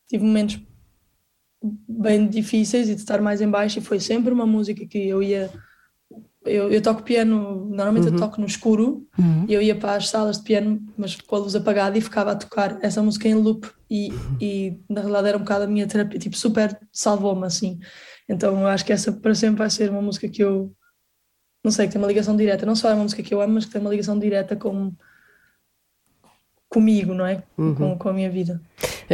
[0.09, 0.61] tive momentos
[1.88, 5.23] bem difíceis e de estar mais em baixo e foi sempre uma música que eu
[5.23, 5.51] ia
[6.44, 9.07] eu, eu toco piano, normalmente eu toco no escuro
[9.48, 12.33] e eu ia para as salas de piano, mas com a luz apagada e ficava
[12.33, 15.87] a tocar essa música em loop e, e na realidade era um bocado a minha
[15.87, 17.78] terapia, tipo, super salvou-me assim.
[18.28, 20.74] Então eu acho que essa para sempre vai ser uma música que eu
[21.64, 23.54] não sei, que tem uma ligação direta, não só é uma música que eu amo,
[23.54, 24.92] mas que tem uma ligação direta com
[26.68, 27.42] comigo, não é?
[27.74, 28.61] Com, com a minha vida.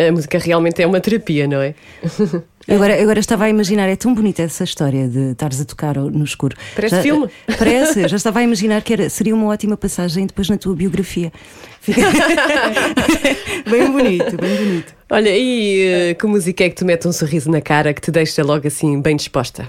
[0.08, 1.74] A música realmente é uma terapia, não é?
[2.68, 6.22] Agora, agora estava a imaginar, é tão bonita essa história de estares a tocar no
[6.22, 6.54] escuro.
[6.76, 7.28] Parece Já- filme.
[7.58, 11.32] Parece, já estava a imaginar que era, seria uma ótima passagem depois na tua biografia.
[11.80, 12.00] Fica-
[13.68, 14.94] bem bonito, bem bonito.
[15.10, 18.10] Olha, e eh, que música é que te mete um sorriso na cara que te
[18.12, 19.68] deixa logo assim bem disposta?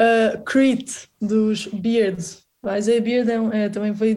[0.00, 0.88] Uh, Creed,
[1.20, 2.42] dos Beards.
[2.62, 4.14] O Isaiah Beard é, um- é- também foi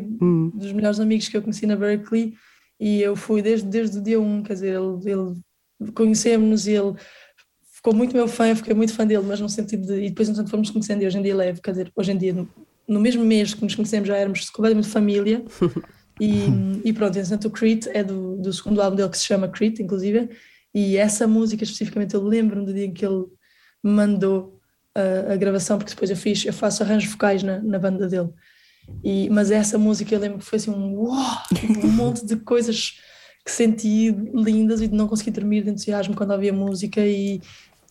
[0.53, 2.33] dos melhores amigos que eu conheci na Berkeley
[2.81, 6.95] e eu fui desde, desde o dia 1, quer dizer, ele, ele conhecemos-nos e ele
[7.75, 10.05] ficou muito meu fã, eu fiquei muito fã dele, mas no sentido de.
[10.05, 12.33] E depois, no fomos conhecendo e hoje em dia leve, quer dizer, hoje em dia,
[12.33, 12.49] no,
[12.87, 15.45] no mesmo mês que nos conhecemos, já éramos completamente família.
[16.19, 19.47] E, e pronto, entretanto, o Creed é do, do segundo álbum dele que se chama
[19.47, 20.29] Creed, inclusive,
[20.71, 23.25] e essa música especificamente eu lembro-me do dia em que ele
[23.81, 24.59] mandou
[24.93, 28.29] a, a gravação, porque depois eu fiz, eu faço arranjos vocais na, na banda dele.
[29.03, 32.35] E, mas essa música eu lembro que foi assim um uau, tipo, um monte de
[32.37, 32.99] coisas
[33.45, 37.41] que senti lindas e de não conseguir dormir de entusiasmo quando ouvia música e,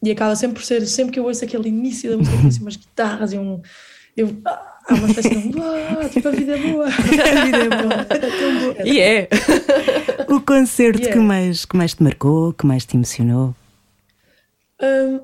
[0.02, 2.76] e acaba sempre por ser, sempre que eu ouço aquele início da música, assim umas
[2.76, 3.60] guitarras e um.
[4.16, 7.68] Eu, ah, há uma espécie de um, tipo a vida é boa, a vida é
[7.68, 8.76] boa, é tão boa.
[8.84, 9.28] E é!
[10.28, 11.20] O concerto Yeah.
[11.20, 13.54] que, mais, que mais te marcou, que mais te emocionou?
[14.78, 15.20] Assim,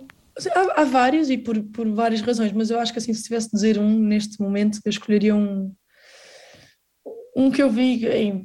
[0.54, 3.46] há, há vários e por, por várias razões, mas eu acho que assim, se tivesse
[3.46, 5.72] de dizer um neste momento, eu escolheria um,
[7.36, 8.44] um que eu vi em.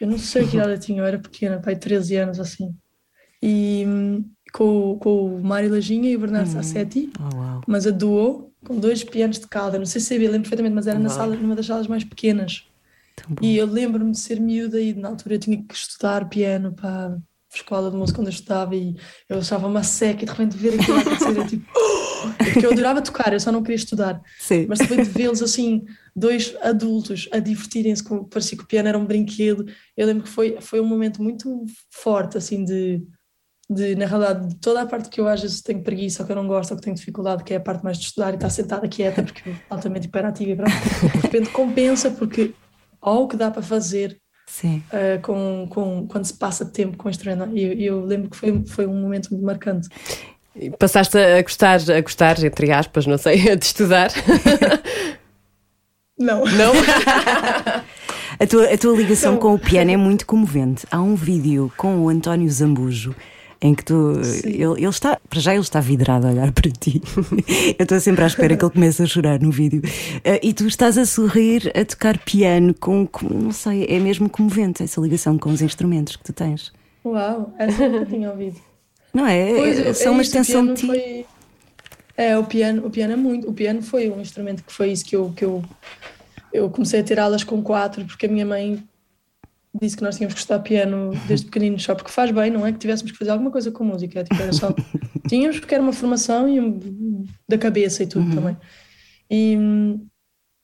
[0.00, 2.74] Eu não sei que idade eu tinha, eu era pequena, pai, 13 anos assim.
[3.42, 7.60] E hum, com, o- com o Mário Lajinha e o Bernardo Sassetti, Oh, uau.
[7.66, 9.78] mas a duo, com dois pianos de cauda.
[9.78, 12.64] Não sei se sabia, lembro perfeitamente, mas era na sala, numa das salas mais pequenas.
[13.42, 17.18] E eu lembro-me de ser miúda e na altura eu tinha que estudar piano para
[17.52, 18.96] escola de música onde eu estudava e
[19.28, 21.66] eu achava uma seca e de repente ver aquilo acontecer, eu tipo,
[22.38, 24.22] porque eu adorava tocar, eu só não queria estudar.
[24.38, 24.66] Sim.
[24.68, 25.84] Mas depois de vê-los assim,
[26.14, 30.28] dois adultos a divertirem-se, com parecia que o piano era um brinquedo, eu lembro que
[30.28, 33.02] foi, foi um momento muito forte, assim, de,
[33.68, 36.32] de, na realidade, de toda a parte que eu às vezes tenho preguiça ou que
[36.32, 38.34] eu não gosto ou que tenho dificuldade, que é a parte mais de estudar e
[38.36, 42.54] estar sentada quieta, porque altamente hiperativa e pronto, de repente compensa porque
[43.00, 44.82] ao que dá para fazer Sim.
[44.92, 47.56] uh, com, com, quando se passa tempo com o instrumento.
[47.56, 49.88] E eu, eu lembro que foi, foi um momento muito marcante.
[50.56, 54.10] E Passaste a gostar, a gostar, entre aspas, não sei, de estudar.
[56.18, 56.44] Não.
[56.52, 56.72] Não?
[58.38, 60.86] A tua, a tua ligação com o piano é muito comovente.
[60.90, 63.14] Há um vídeo com o António Zambujo
[63.60, 64.20] em que tu.
[64.44, 65.19] Ele, ele está.
[65.30, 67.00] Para já ele está vidrado a olhar para ti.
[67.78, 69.80] Eu estou sempre à espera que ele comece a chorar no vídeo.
[70.24, 74.28] Eh, e tu estás a sorrir, a tocar piano com, com- Não sei, é mesmo
[74.28, 76.72] comovente essa ligação com os instrumentos que tu tens.
[77.04, 78.58] Uau, essa eu nunca tinha ouvido.
[79.14, 79.54] Não é?
[79.54, 80.86] Pois, É- é São uma isso, o extensão de ti.
[80.86, 81.26] foi-
[82.16, 83.48] É, o piano, o piano é muito.
[83.48, 85.62] O piano foi um instrumento que foi isso que eu, que eu,
[86.52, 88.82] eu comecei a ter aulas com quatro, porque a minha mãe
[89.80, 92.72] disse que nós tínhamos que estudar piano desde pequeninos, só porque faz bem, não é?
[92.72, 94.24] Que tivéssemos que fazer alguma coisa com música.
[94.24, 94.74] Tipo, era só.
[95.28, 98.56] Tínhamos porque era uma formação e um- da cabeça e tudo também.
[99.30, 99.56] E,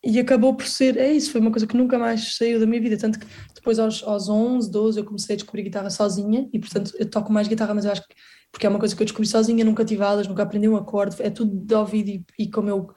[0.05, 0.97] e acabou por ser.
[0.97, 2.97] É isso, foi uma coisa que nunca mais saiu da minha vida.
[2.97, 6.93] Tanto que depois, aos, aos 11, 12, eu comecei a descobrir guitarra sozinha e, portanto,
[6.99, 8.15] eu toco mais guitarra, mas eu acho que
[8.53, 11.17] porque é uma coisa que eu descobri sozinha, nunca tive aulas, nunca aprendi um acorde,
[11.21, 12.91] é tudo de ouvido e, e como eu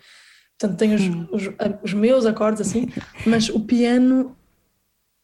[0.57, 2.87] portanto, tenho os, os, os meus acordes assim,
[3.25, 4.37] mas o piano,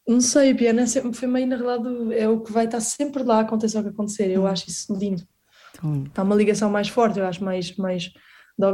[0.08, 3.22] não sei, piano é sempre, foi meio na realidade é o que vai estar sempre
[3.22, 5.22] lá, aconteça o que acontecer, eu acho isso lindo.
[5.84, 6.04] Hum.
[6.16, 8.10] Há uma ligação mais forte, eu acho mais, mais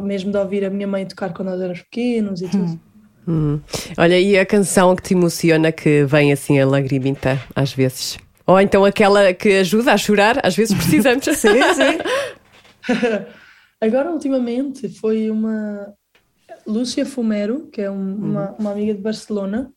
[0.04, 2.80] mesmo de ouvir a minha mãe tocar quando nós éramos pequenos e tudo.
[3.26, 3.60] Hum.
[3.98, 8.18] Olha, e a canção que te emociona, que vem assim a lagrimita, às vezes?
[8.46, 11.24] Ou então aquela que ajuda a chorar, às vezes precisamos.
[11.38, 11.98] Sim, sim.
[13.80, 15.92] Agora, ultimamente, foi uma
[16.66, 19.72] Lúcia Fumero, que é um- uma, uma amiga de Barcelona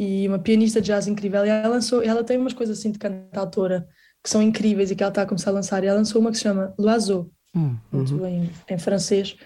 [0.00, 1.44] e uma pianista de jazz incrível.
[1.44, 3.86] E ela lançou, ela tem umas coisas assim de cantautora
[4.24, 5.84] que são incríveis e que ela está a começar a lançar.
[5.84, 9.36] E ela lançou uma que se chama L'Oiseau, Hum, muito em, em francês.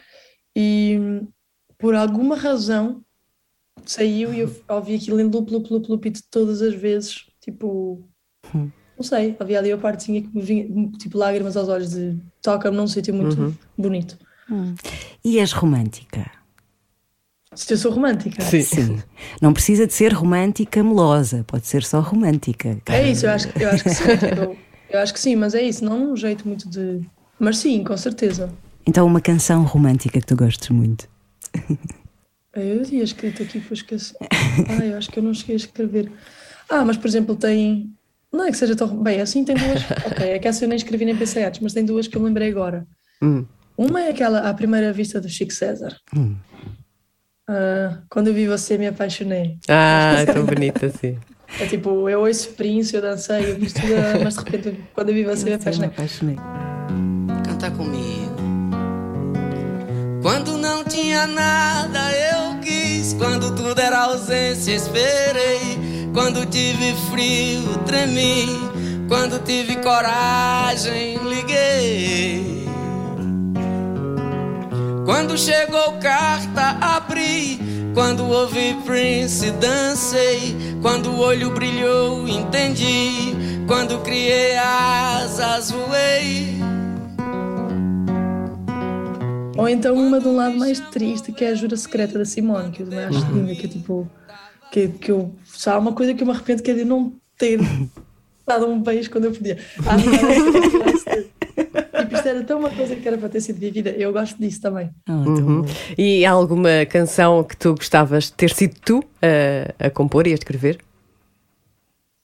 [0.54, 1.28] E hum,
[1.76, 3.02] por alguma razão
[3.84, 7.26] saiu e eu ouvi aquilo em loop, loop, loop, loop, e de todas as vezes,
[7.40, 8.08] tipo,
[8.96, 12.76] não sei, havia ali a partezinha que me vinha, tipo lágrimas aos olhos, de toca-me
[12.76, 14.16] num sítio muito bonito.
[15.24, 16.30] E és romântica?
[17.54, 18.42] Se eu sou romântica.
[18.42, 19.02] Sim.
[19.40, 22.78] Não precisa de ser romântica melosa, pode ser só romântica.
[22.86, 24.04] É isso, eu acho, eu acho que sim.
[24.36, 24.56] Eu,
[24.90, 27.00] eu acho que sim, mas é isso, não um jeito muito de.
[27.38, 28.52] Mas sim, com certeza.
[28.86, 31.08] Então, uma canção romântica que tu gostes muito.
[32.54, 34.14] Eu tinha escrito aqui, foi esqueci.
[34.20, 36.10] Ah, eu acho que eu não cheguei a escrever.
[36.68, 37.92] Ah, mas por exemplo, tem.
[38.32, 39.02] Não é que seja tão.
[39.02, 39.82] Bem, assim tem duas.
[40.06, 42.20] Ok, é que essa eu nem escrevi nem pensei antes, mas tem duas que eu
[42.20, 42.86] me lembrei agora.
[43.20, 43.44] Hum.
[43.76, 45.96] Uma é aquela, à primeira vista do Chico César.
[47.48, 49.58] Ah, quando vi você, me apaixonei.
[49.68, 51.18] Ah, é tão bonita assim.
[51.60, 53.86] É tipo, eu ouço Prince, eu dancei, eu fiz tudo,
[54.24, 55.88] mas de repente, quando eu vi você, me Eu me apaixonei.
[55.90, 56.36] apaixonei.
[57.44, 58.34] Canta comigo.
[60.22, 63.12] Quando não tinha nada, eu quis.
[63.12, 65.78] Quando tudo era ausência, esperei.
[66.14, 68.46] Quando tive frio, tremi.
[69.06, 72.53] Quando tive coragem, liguei.
[75.04, 77.58] Quando chegou carta, abri.
[77.92, 80.56] Quando ouvi Prince, dancei.
[80.80, 83.34] Quando o olho brilhou, entendi.
[83.66, 86.58] Quando criei asas, voei.
[89.56, 92.72] Ou então uma de um lado mais triste, que é a Jura Secreta da Simone,
[92.72, 94.10] que eu também acho linda, que é tipo.
[94.72, 95.34] Que, que eu.
[95.44, 97.60] Só há uma coisa que eu me arrependo que é de não ter
[98.46, 99.58] dado um beijo quando eu podia.
[99.86, 101.83] Ah, não, tipo, isto
[102.34, 103.90] era tão uma coisa que era para ter sido vivida.
[103.90, 104.90] Eu gosto disso também.
[105.08, 105.64] Ah, bom.
[105.96, 109.04] E há alguma canção que tu gostavas de ter sido tu
[109.80, 110.78] a, a compor e a escrever?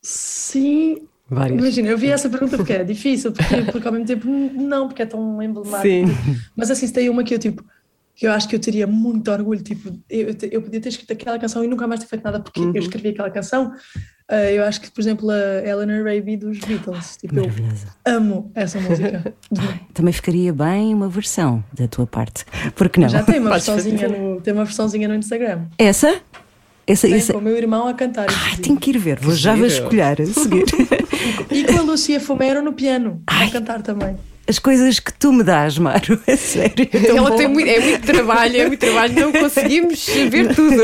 [0.03, 1.07] Sim.
[1.29, 1.59] Várias.
[1.61, 5.03] Imagina, eu vi essa pergunta porque é difícil, porque, porque ao mesmo tempo não, porque
[5.03, 5.83] é tão emblemático.
[5.83, 6.05] Sim.
[6.57, 7.65] Mas assim, se tem uma que eu tipo,
[8.17, 11.39] que eu acho que eu teria muito orgulho, tipo, eu, eu podia ter escrito aquela
[11.39, 12.73] canção e nunca mais ter feito nada porque Uhum.
[12.75, 13.73] eu escrevi aquela canção.
[14.31, 17.51] Ah, eu acho que, por exemplo, a Eleanor Rigby dos Beatles, tipo, eu
[18.05, 19.35] amo essa música.
[19.93, 22.45] Também ficaria bem uma versão da tua parte.
[22.77, 23.09] Porque não?
[23.09, 25.63] Já tem uma Podes versãozinha no, tem uma versãozinha no Instagram.
[25.77, 26.21] Essa?
[26.87, 27.33] Essa, Tem essa...
[27.33, 28.27] com o meu irmão a cantar.
[28.29, 28.63] Ai, inclusive.
[28.63, 29.69] tenho que ir ver, vou já giro.
[29.69, 30.65] vasculhar a seguir.
[31.51, 34.17] E com a Lucia Fomero no piano, a cantar também.
[34.51, 36.89] As coisas que tu me dás, Maro, é sério.
[36.93, 37.37] é Ela bom.
[37.37, 40.83] tem muito, é muito trabalho, é muito trabalho, não conseguimos ver tudo.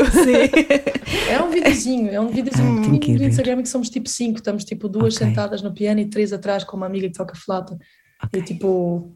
[1.29, 3.27] É um videozinho, é um videozinho Ah, no ver.
[3.27, 5.27] Instagram que somos tipo cinco, estamos tipo duas Ok.
[5.27, 7.77] sentadas no piano e três atrás com uma amiga que toca flauta.
[8.23, 8.39] Ok.
[8.39, 9.13] E tipo,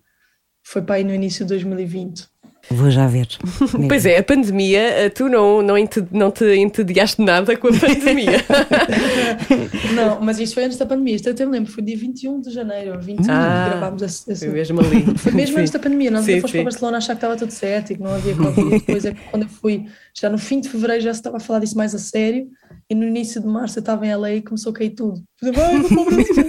[0.64, 2.28] foi para aí no início de 2020.
[2.70, 3.28] Vou já ver.
[3.88, 7.72] Pois é, a pandemia, eh, tu não, não, ente- não te entediaste nada com a
[7.72, 8.38] pandemia.
[9.96, 12.40] Não, mas isto foi antes da pandemia, isto eu até me lembro, foi dia 21
[12.42, 15.02] de janeiro, 25 Ah, que gravámos esse, esse- Foi mesmo ali.
[15.18, 16.58] Foi mesmo antes da pandemia, nós Sim, fomos sim.
[16.58, 18.70] para Barcelona achar que estava tudo certo e que não havia Covid.
[18.80, 21.40] Depois é que quando eu fui, já no fim de fevereiro já se estava a
[21.40, 22.48] falar disso mais a sério
[22.90, 25.22] e no início de março eu estava em LA e começou a cair tudo.
[25.42, 26.46] Eu falei, "Ai, vou para o Brasil."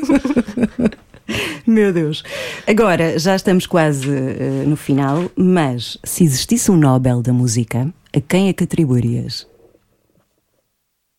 [1.66, 2.22] Meu Deus.
[2.66, 8.20] Agora, já estamos quase eh, no final, mas se existisse um Nobel da música, a
[8.20, 9.46] quem é que atribuirias?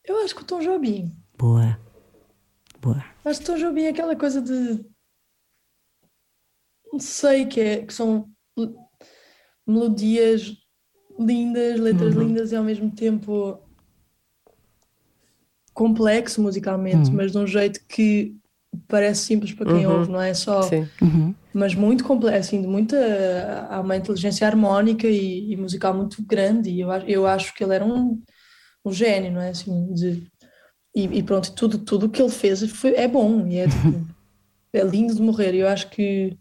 [0.05, 1.11] Eu acho que o Tom Jobim.
[1.37, 1.79] Boa.
[2.81, 3.03] Boa.
[3.23, 4.83] Acho que Tom Jobim é aquela coisa de.
[6.91, 8.29] Não sei, que, é, que são
[9.65, 10.55] melodias
[11.19, 13.59] lindas, letras lindas e ao mesmo tempo
[15.73, 18.35] complexo musicalmente, mas de um jeito que
[18.87, 19.99] parece simples para quem Uhum.
[19.99, 20.61] ouve, não é só.
[20.63, 20.87] Sim.
[21.01, 21.35] Uhum.
[21.53, 23.67] Mas muito complexo, assim, de muita.
[23.69, 27.63] Há uma inteligência harmónica e, e musical muito grande, e eu, acho- eu acho que
[27.63, 28.21] ele era um,
[28.83, 29.49] um gênio, não é?
[29.49, 30.27] Assim, de,
[30.95, 34.07] e, e pronto, tudo tudo o que ele fez foi, é bom e é, tipo,
[34.73, 35.53] é lindo de morrer.
[35.53, 36.35] E eu acho que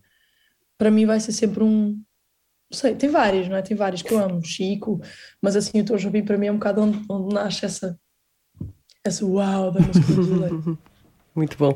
[0.78, 2.00] para mim vai ser sempre um.
[2.70, 3.60] Não sei, tem vários, não é?
[3.62, 4.98] Tem vários que eu amo, Chico,
[5.42, 7.98] mas assim, o Tom Jobim para mim é um bocado onde, onde nasce essa.
[9.04, 10.54] Essa uau da música brasileira.
[11.34, 11.74] Muito bom.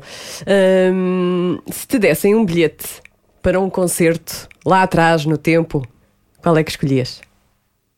[1.71, 2.85] Se te dessem um bilhete
[3.41, 5.85] para um concerto lá atrás no tempo,
[6.41, 7.21] qual é que escolhias?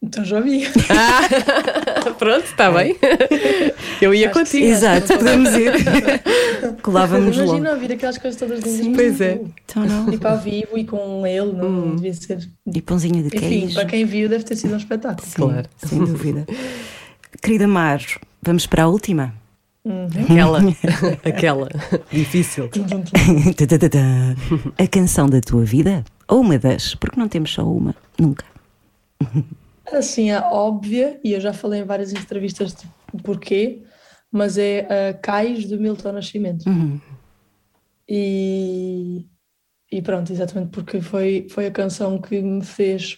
[0.02, 0.66] Então já vi.
[2.18, 2.96] Pronto, está bem.
[4.02, 4.66] Eu ia Acho que contigo.
[4.66, 4.72] sim.
[4.72, 5.74] Exato, podemos ir.
[6.82, 7.50] Colávamos logo.
[7.50, 8.80] Imagina ouvir aquelas coisas todas lindas.
[8.80, 9.34] Sim, pois é.
[9.34, 10.10] tipo, Então não.
[10.10, 11.96] Tipo ao vivo e com ele, não Hum.
[11.98, 12.50] devia ser.
[12.74, 13.74] E pãozinho de Enfim, queijo.
[13.74, 15.28] para quem viu, deve ter sido um espetáculo.
[15.28, 15.68] Sim, Claro.
[15.86, 16.46] Sem dúvida.
[17.42, 18.02] Querida Mar,
[18.42, 19.34] vamos para a última.
[20.24, 20.60] Aquela,
[21.24, 21.70] aquela.
[22.12, 22.70] Difícil.
[24.78, 26.04] A canção da tua vida?
[26.28, 26.96] Ou uma das?
[26.96, 27.96] Porque não temos só uma.
[28.20, 28.46] Nunca.
[29.92, 33.82] Assim, a óbvia, e eu já falei em várias entrevistas de porquê,
[34.32, 36.70] mas é a Cais do Milton Nascimento.
[36.70, 37.02] Uhum.
[38.08, 39.26] E,
[39.92, 43.18] e pronto, exatamente porque foi, foi a canção que me fez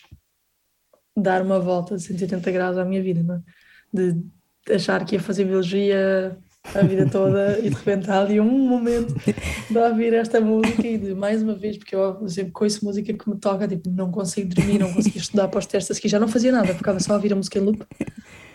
[1.18, 3.42] dar uma volta de 180 graus à minha vida, não é?
[3.94, 6.38] De achar que ia fazer biologia
[6.74, 9.14] a vida toda e de repente há ali um momento
[9.70, 13.30] de ouvir esta música e de mais uma vez, porque eu sempre conheço música que
[13.30, 16.28] me toca, tipo, não consigo dormir, não consigo estudar para os testes aqui, já não
[16.28, 17.84] fazia nada, ficava só a ouvir a música em loop,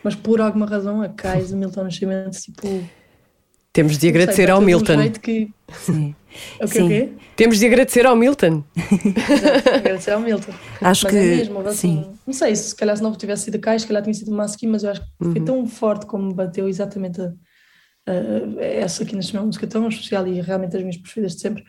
[0.05, 2.85] mas por alguma razão a Kais de Milton Nascimento, tipo.
[3.73, 4.99] Temos de não sei, agradecer ao um Milton.
[4.99, 6.15] jeito que- Sim.
[6.61, 6.85] O quê, Sim.
[6.85, 7.09] o quê?
[7.35, 8.63] Temos de agradecer ao Milton.
[8.77, 10.53] Exato, agradecer ao Milton.
[10.83, 11.19] Acho mas que.
[11.19, 12.11] é mesmo, assim, sim.
[12.27, 14.85] não sei, se calhar se não tivesse sido Kais, se calhar tinha sido Masky, mas
[14.85, 15.33] eu acho que Uhum.
[15.33, 17.33] foi tão forte como bateu exatamente a,
[18.07, 21.65] a- essa aqui nesta uma música tão especial e realmente as minhas preferidas de sempre,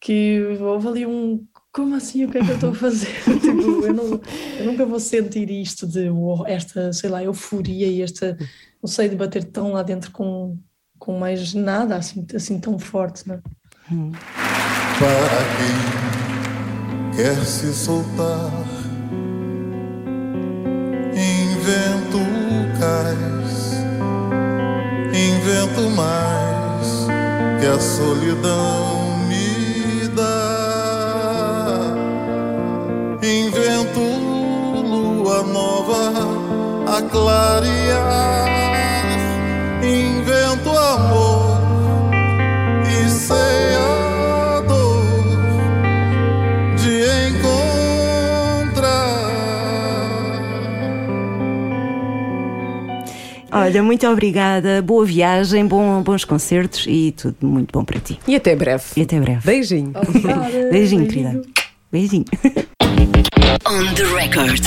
[0.00, 3.12] que houve ali um como assim, o que é que eu estou a fazer?
[3.40, 4.20] tipo, eu, não,
[4.58, 8.36] eu nunca vou sentir isto de uau, esta, sei lá, euforia e esta,
[8.82, 10.58] não sei, de bater tão lá dentro com,
[10.98, 13.40] com mais nada assim, assim tão forte, não é?
[14.98, 15.38] para
[17.14, 18.57] quem quer se soltar.
[27.60, 31.58] Que a solidão me dá.
[33.22, 36.12] Invento lua nova
[36.96, 38.47] a clarear.
[53.68, 58.18] Olha, muito obrigada, boa viagem, bom, bons concertos e tudo muito bom para ti.
[58.26, 58.82] E até breve.
[58.96, 59.42] E até breve.
[59.44, 59.92] Beijinho.
[59.94, 61.06] Obrigada, Beijinho, beijinho.
[61.06, 61.42] querida.
[61.92, 62.24] Beijinho.
[63.66, 64.62] On the record.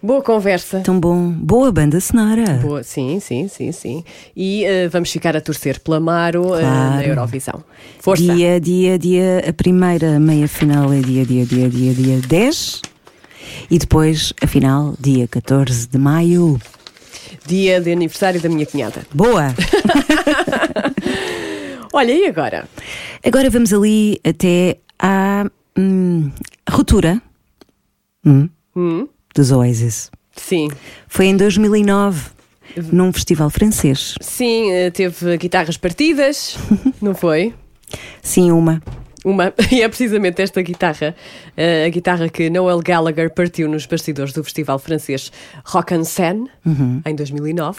[0.00, 0.78] Boa conversa.
[0.84, 1.32] Tão bom.
[1.32, 2.60] Boa banda sonora.
[2.62, 4.04] Boa, sim, sim, sim, sim.
[4.36, 7.08] E eh, vamos ficar a torcer pela Maro eh, na Claro.
[7.08, 7.64] Eurovisão.
[7.98, 8.22] Força!
[8.22, 9.44] Dia, dia, dia.
[9.48, 12.82] A primeira meia final é dia, dia, dia, dia, dia 10.
[13.68, 16.56] E depois a final, dia 14 de maio.
[17.46, 19.04] Dia de aniversário da minha cunhada.
[19.12, 19.54] Boa!
[21.92, 22.68] Olha, e agora?
[23.24, 25.44] Agora vamos ali até à
[25.76, 26.30] hum,
[26.68, 27.20] ruptura
[28.24, 29.08] hum, Hum?
[29.34, 30.10] dos Oasis.
[30.36, 30.68] Sim.
[31.08, 32.30] Foi em 2009,
[32.92, 34.14] num festival francês.
[34.20, 36.56] Sim, eh, teve guitarras partidas,
[37.02, 37.52] não foi?
[38.22, 38.80] Sim, uma.
[39.24, 41.14] Uma, e é precisamente esta guitarra,
[41.56, 45.30] eh, a guitarra que Noel Gallagher partiu nos bastidores do festival francês
[45.64, 46.50] Rock en Seine,
[47.04, 47.78] em 2009,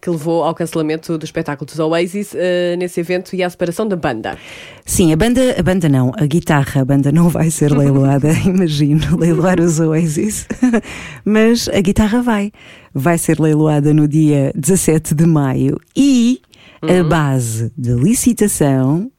[0.00, 3.96] que levou ao cancelamento do espetáculo dos Oasis eh, nesse evento e à separação da
[3.96, 4.38] banda.
[4.86, 9.18] Sim, a banda, a banda não, a guitarra, a banda não vai ser leiloada, imagino,
[9.18, 10.46] leiloar os Oasis,
[11.24, 12.52] mas a guitarra vai,
[12.94, 16.40] vai ser leiloada no dia 17 de maio e
[16.80, 19.10] a base de licitação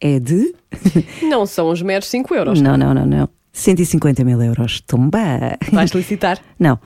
[0.00, 0.54] é de,
[1.22, 2.60] Não são os meros 5 euros.
[2.60, 5.18] não, não, não, não, 150 mil euros, tumba!
[5.72, 6.38] Vais licitar?
[6.58, 6.78] Não.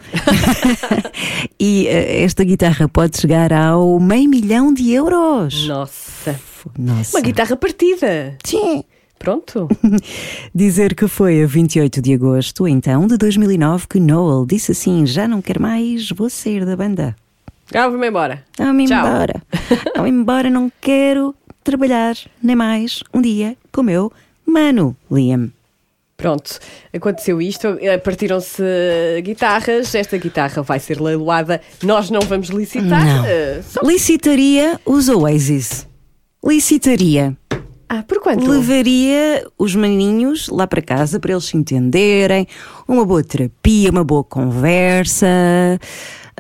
[1.61, 5.67] e eh, esta guitarra pode chegar ao meio milhão de euros.
[5.69, 6.41] Nossa.
[6.79, 7.17] Nossa.
[7.17, 8.39] Uma guitarra partida.
[8.45, 8.85] Sim.
[9.19, 9.69] Pronto.
[10.55, 15.29] Dizer que foi a 28 de agosto, então, de 2009, que Noel disse assim: Já
[15.29, 17.15] não quero mais, vou sair da banda.
[17.75, 18.45] Ah, vou-me embora.
[18.59, 18.99] Vamos Tchau.
[19.07, 19.43] embora.
[19.97, 21.35] Vamos embora, não quero
[21.65, 24.13] trabalhar nem mais um dia com o meu
[24.47, 25.51] mano, Liam.
[26.17, 26.59] Pronto,
[26.95, 28.63] aconteceu isto, eh, partiram-se
[29.23, 33.05] guitarras, esta guitarra vai ser leiloada, nós não vamos licitar.
[33.05, 33.25] Não.
[33.27, 35.87] eh, só- Licitaria os Oasis.
[36.45, 37.37] Licitaria.
[37.89, 38.49] Ah, por quanto?
[38.49, 42.47] Levaria os maninhos lá para casa para eles se entenderem,
[42.87, 45.27] uma boa terapia, uma boa conversa.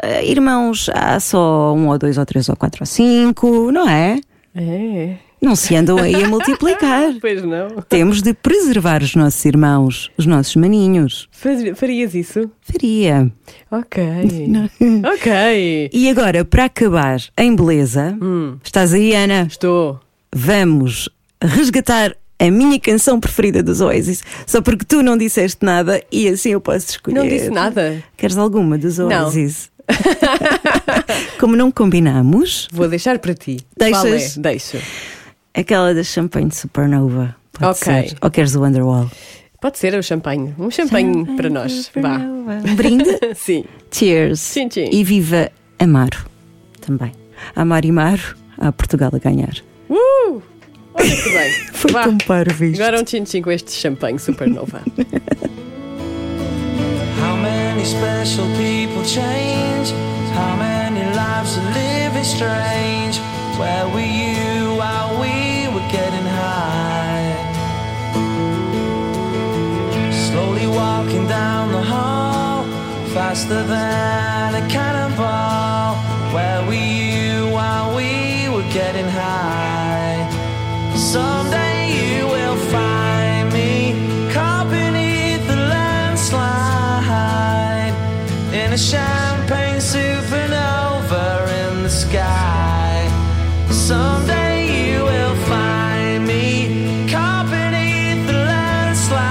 [0.02, 4.18] Ah, irmãos, há só um ou dois ou três ou quatro ou cinco, não é?
[4.54, 7.14] É, Não se andam aí a multiplicar.
[7.20, 7.68] pois não.
[7.88, 11.28] Temos de preservar os nossos irmãos, os nossos maninhos.
[11.74, 12.50] Farias isso?
[12.60, 13.32] Faria.
[13.70, 14.02] Ok.
[15.14, 15.90] ok.
[15.92, 18.16] E agora, para acabar em beleza,
[18.62, 19.46] estás aí, Ana?
[19.50, 19.98] Estou.
[20.34, 21.08] Vamos
[21.42, 26.50] resgatar a minha canção preferida dos Oasis, só porque tu não disseste nada e assim
[26.50, 27.18] eu posso escolher.
[27.18, 28.02] Não disse nada.
[28.16, 29.08] Queres alguma dos Não.
[31.38, 33.58] Como não combinamos, Vou deixar para ti.
[33.76, 34.36] Deixas?
[34.36, 34.40] É?
[34.40, 34.78] Deixo.
[35.54, 37.34] aquela da Champanhe Supernova.
[37.52, 38.08] Pode Ok.
[38.08, 38.16] ser.
[38.20, 39.10] Ou queres o Wonderwall?
[39.60, 40.54] Pode ser o champanhe.
[40.58, 41.90] Um champanhe para nós.
[41.94, 42.18] Vá.
[42.68, 43.04] Um brinde?
[43.36, 43.64] Sim.
[43.92, 44.40] Cheers.
[44.52, 44.88] Tchim, tchim.
[44.90, 46.24] E viva Amaro
[46.80, 47.12] também.
[47.54, 49.54] Amar e Maro, a Portugal a ganhar.
[49.88, 50.42] Uh!
[50.94, 51.52] Olha que bem.
[51.72, 52.02] Foi Vá.
[52.04, 52.82] tão parvo isto.
[52.82, 54.82] Agora um tchin-tchin com este champanhe supernova.
[57.20, 59.92] How many special people change?
[60.34, 60.81] How many
[61.42, 63.18] lives are living strange?
[63.58, 67.34] Where were you while we were getting high?
[70.12, 72.64] Slowly walking down the hall,
[73.14, 75.96] faster than a cannonball.
[76.32, 80.28] Where were you while we were getting high.
[80.94, 83.94] Someday you will find me
[84.32, 86.74] caught beneath the landslide
[88.54, 90.31] in a champagne the
[92.12, 93.08] sky.
[93.70, 99.24] Someday you will find me caught beneath the landslide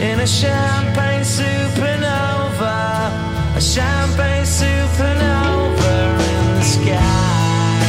[0.00, 3.12] in a champagne supernova,
[3.56, 5.94] a champagne supernova
[6.34, 7.86] in the sky.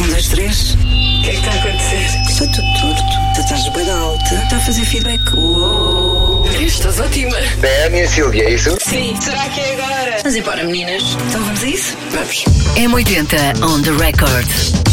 [0.00, 0.74] Um, dois, três.
[0.74, 0.76] O
[1.22, 2.06] que é que está a acontecer?
[2.28, 3.02] Está tudo torto.
[3.34, 4.34] Tu estás bem alta.
[4.34, 5.22] Está a fazer feedback.
[5.36, 6.07] Uou.
[6.58, 7.36] Estás ótima.
[7.60, 8.76] Da minha Silvia, é isso?
[8.80, 9.16] Sim.
[9.20, 10.16] Será que é agora?
[10.22, 11.02] Vamos embora, meninas.
[11.28, 11.96] Então vamos a isso?
[12.10, 12.44] Vamos.
[12.76, 14.87] M80 on the record.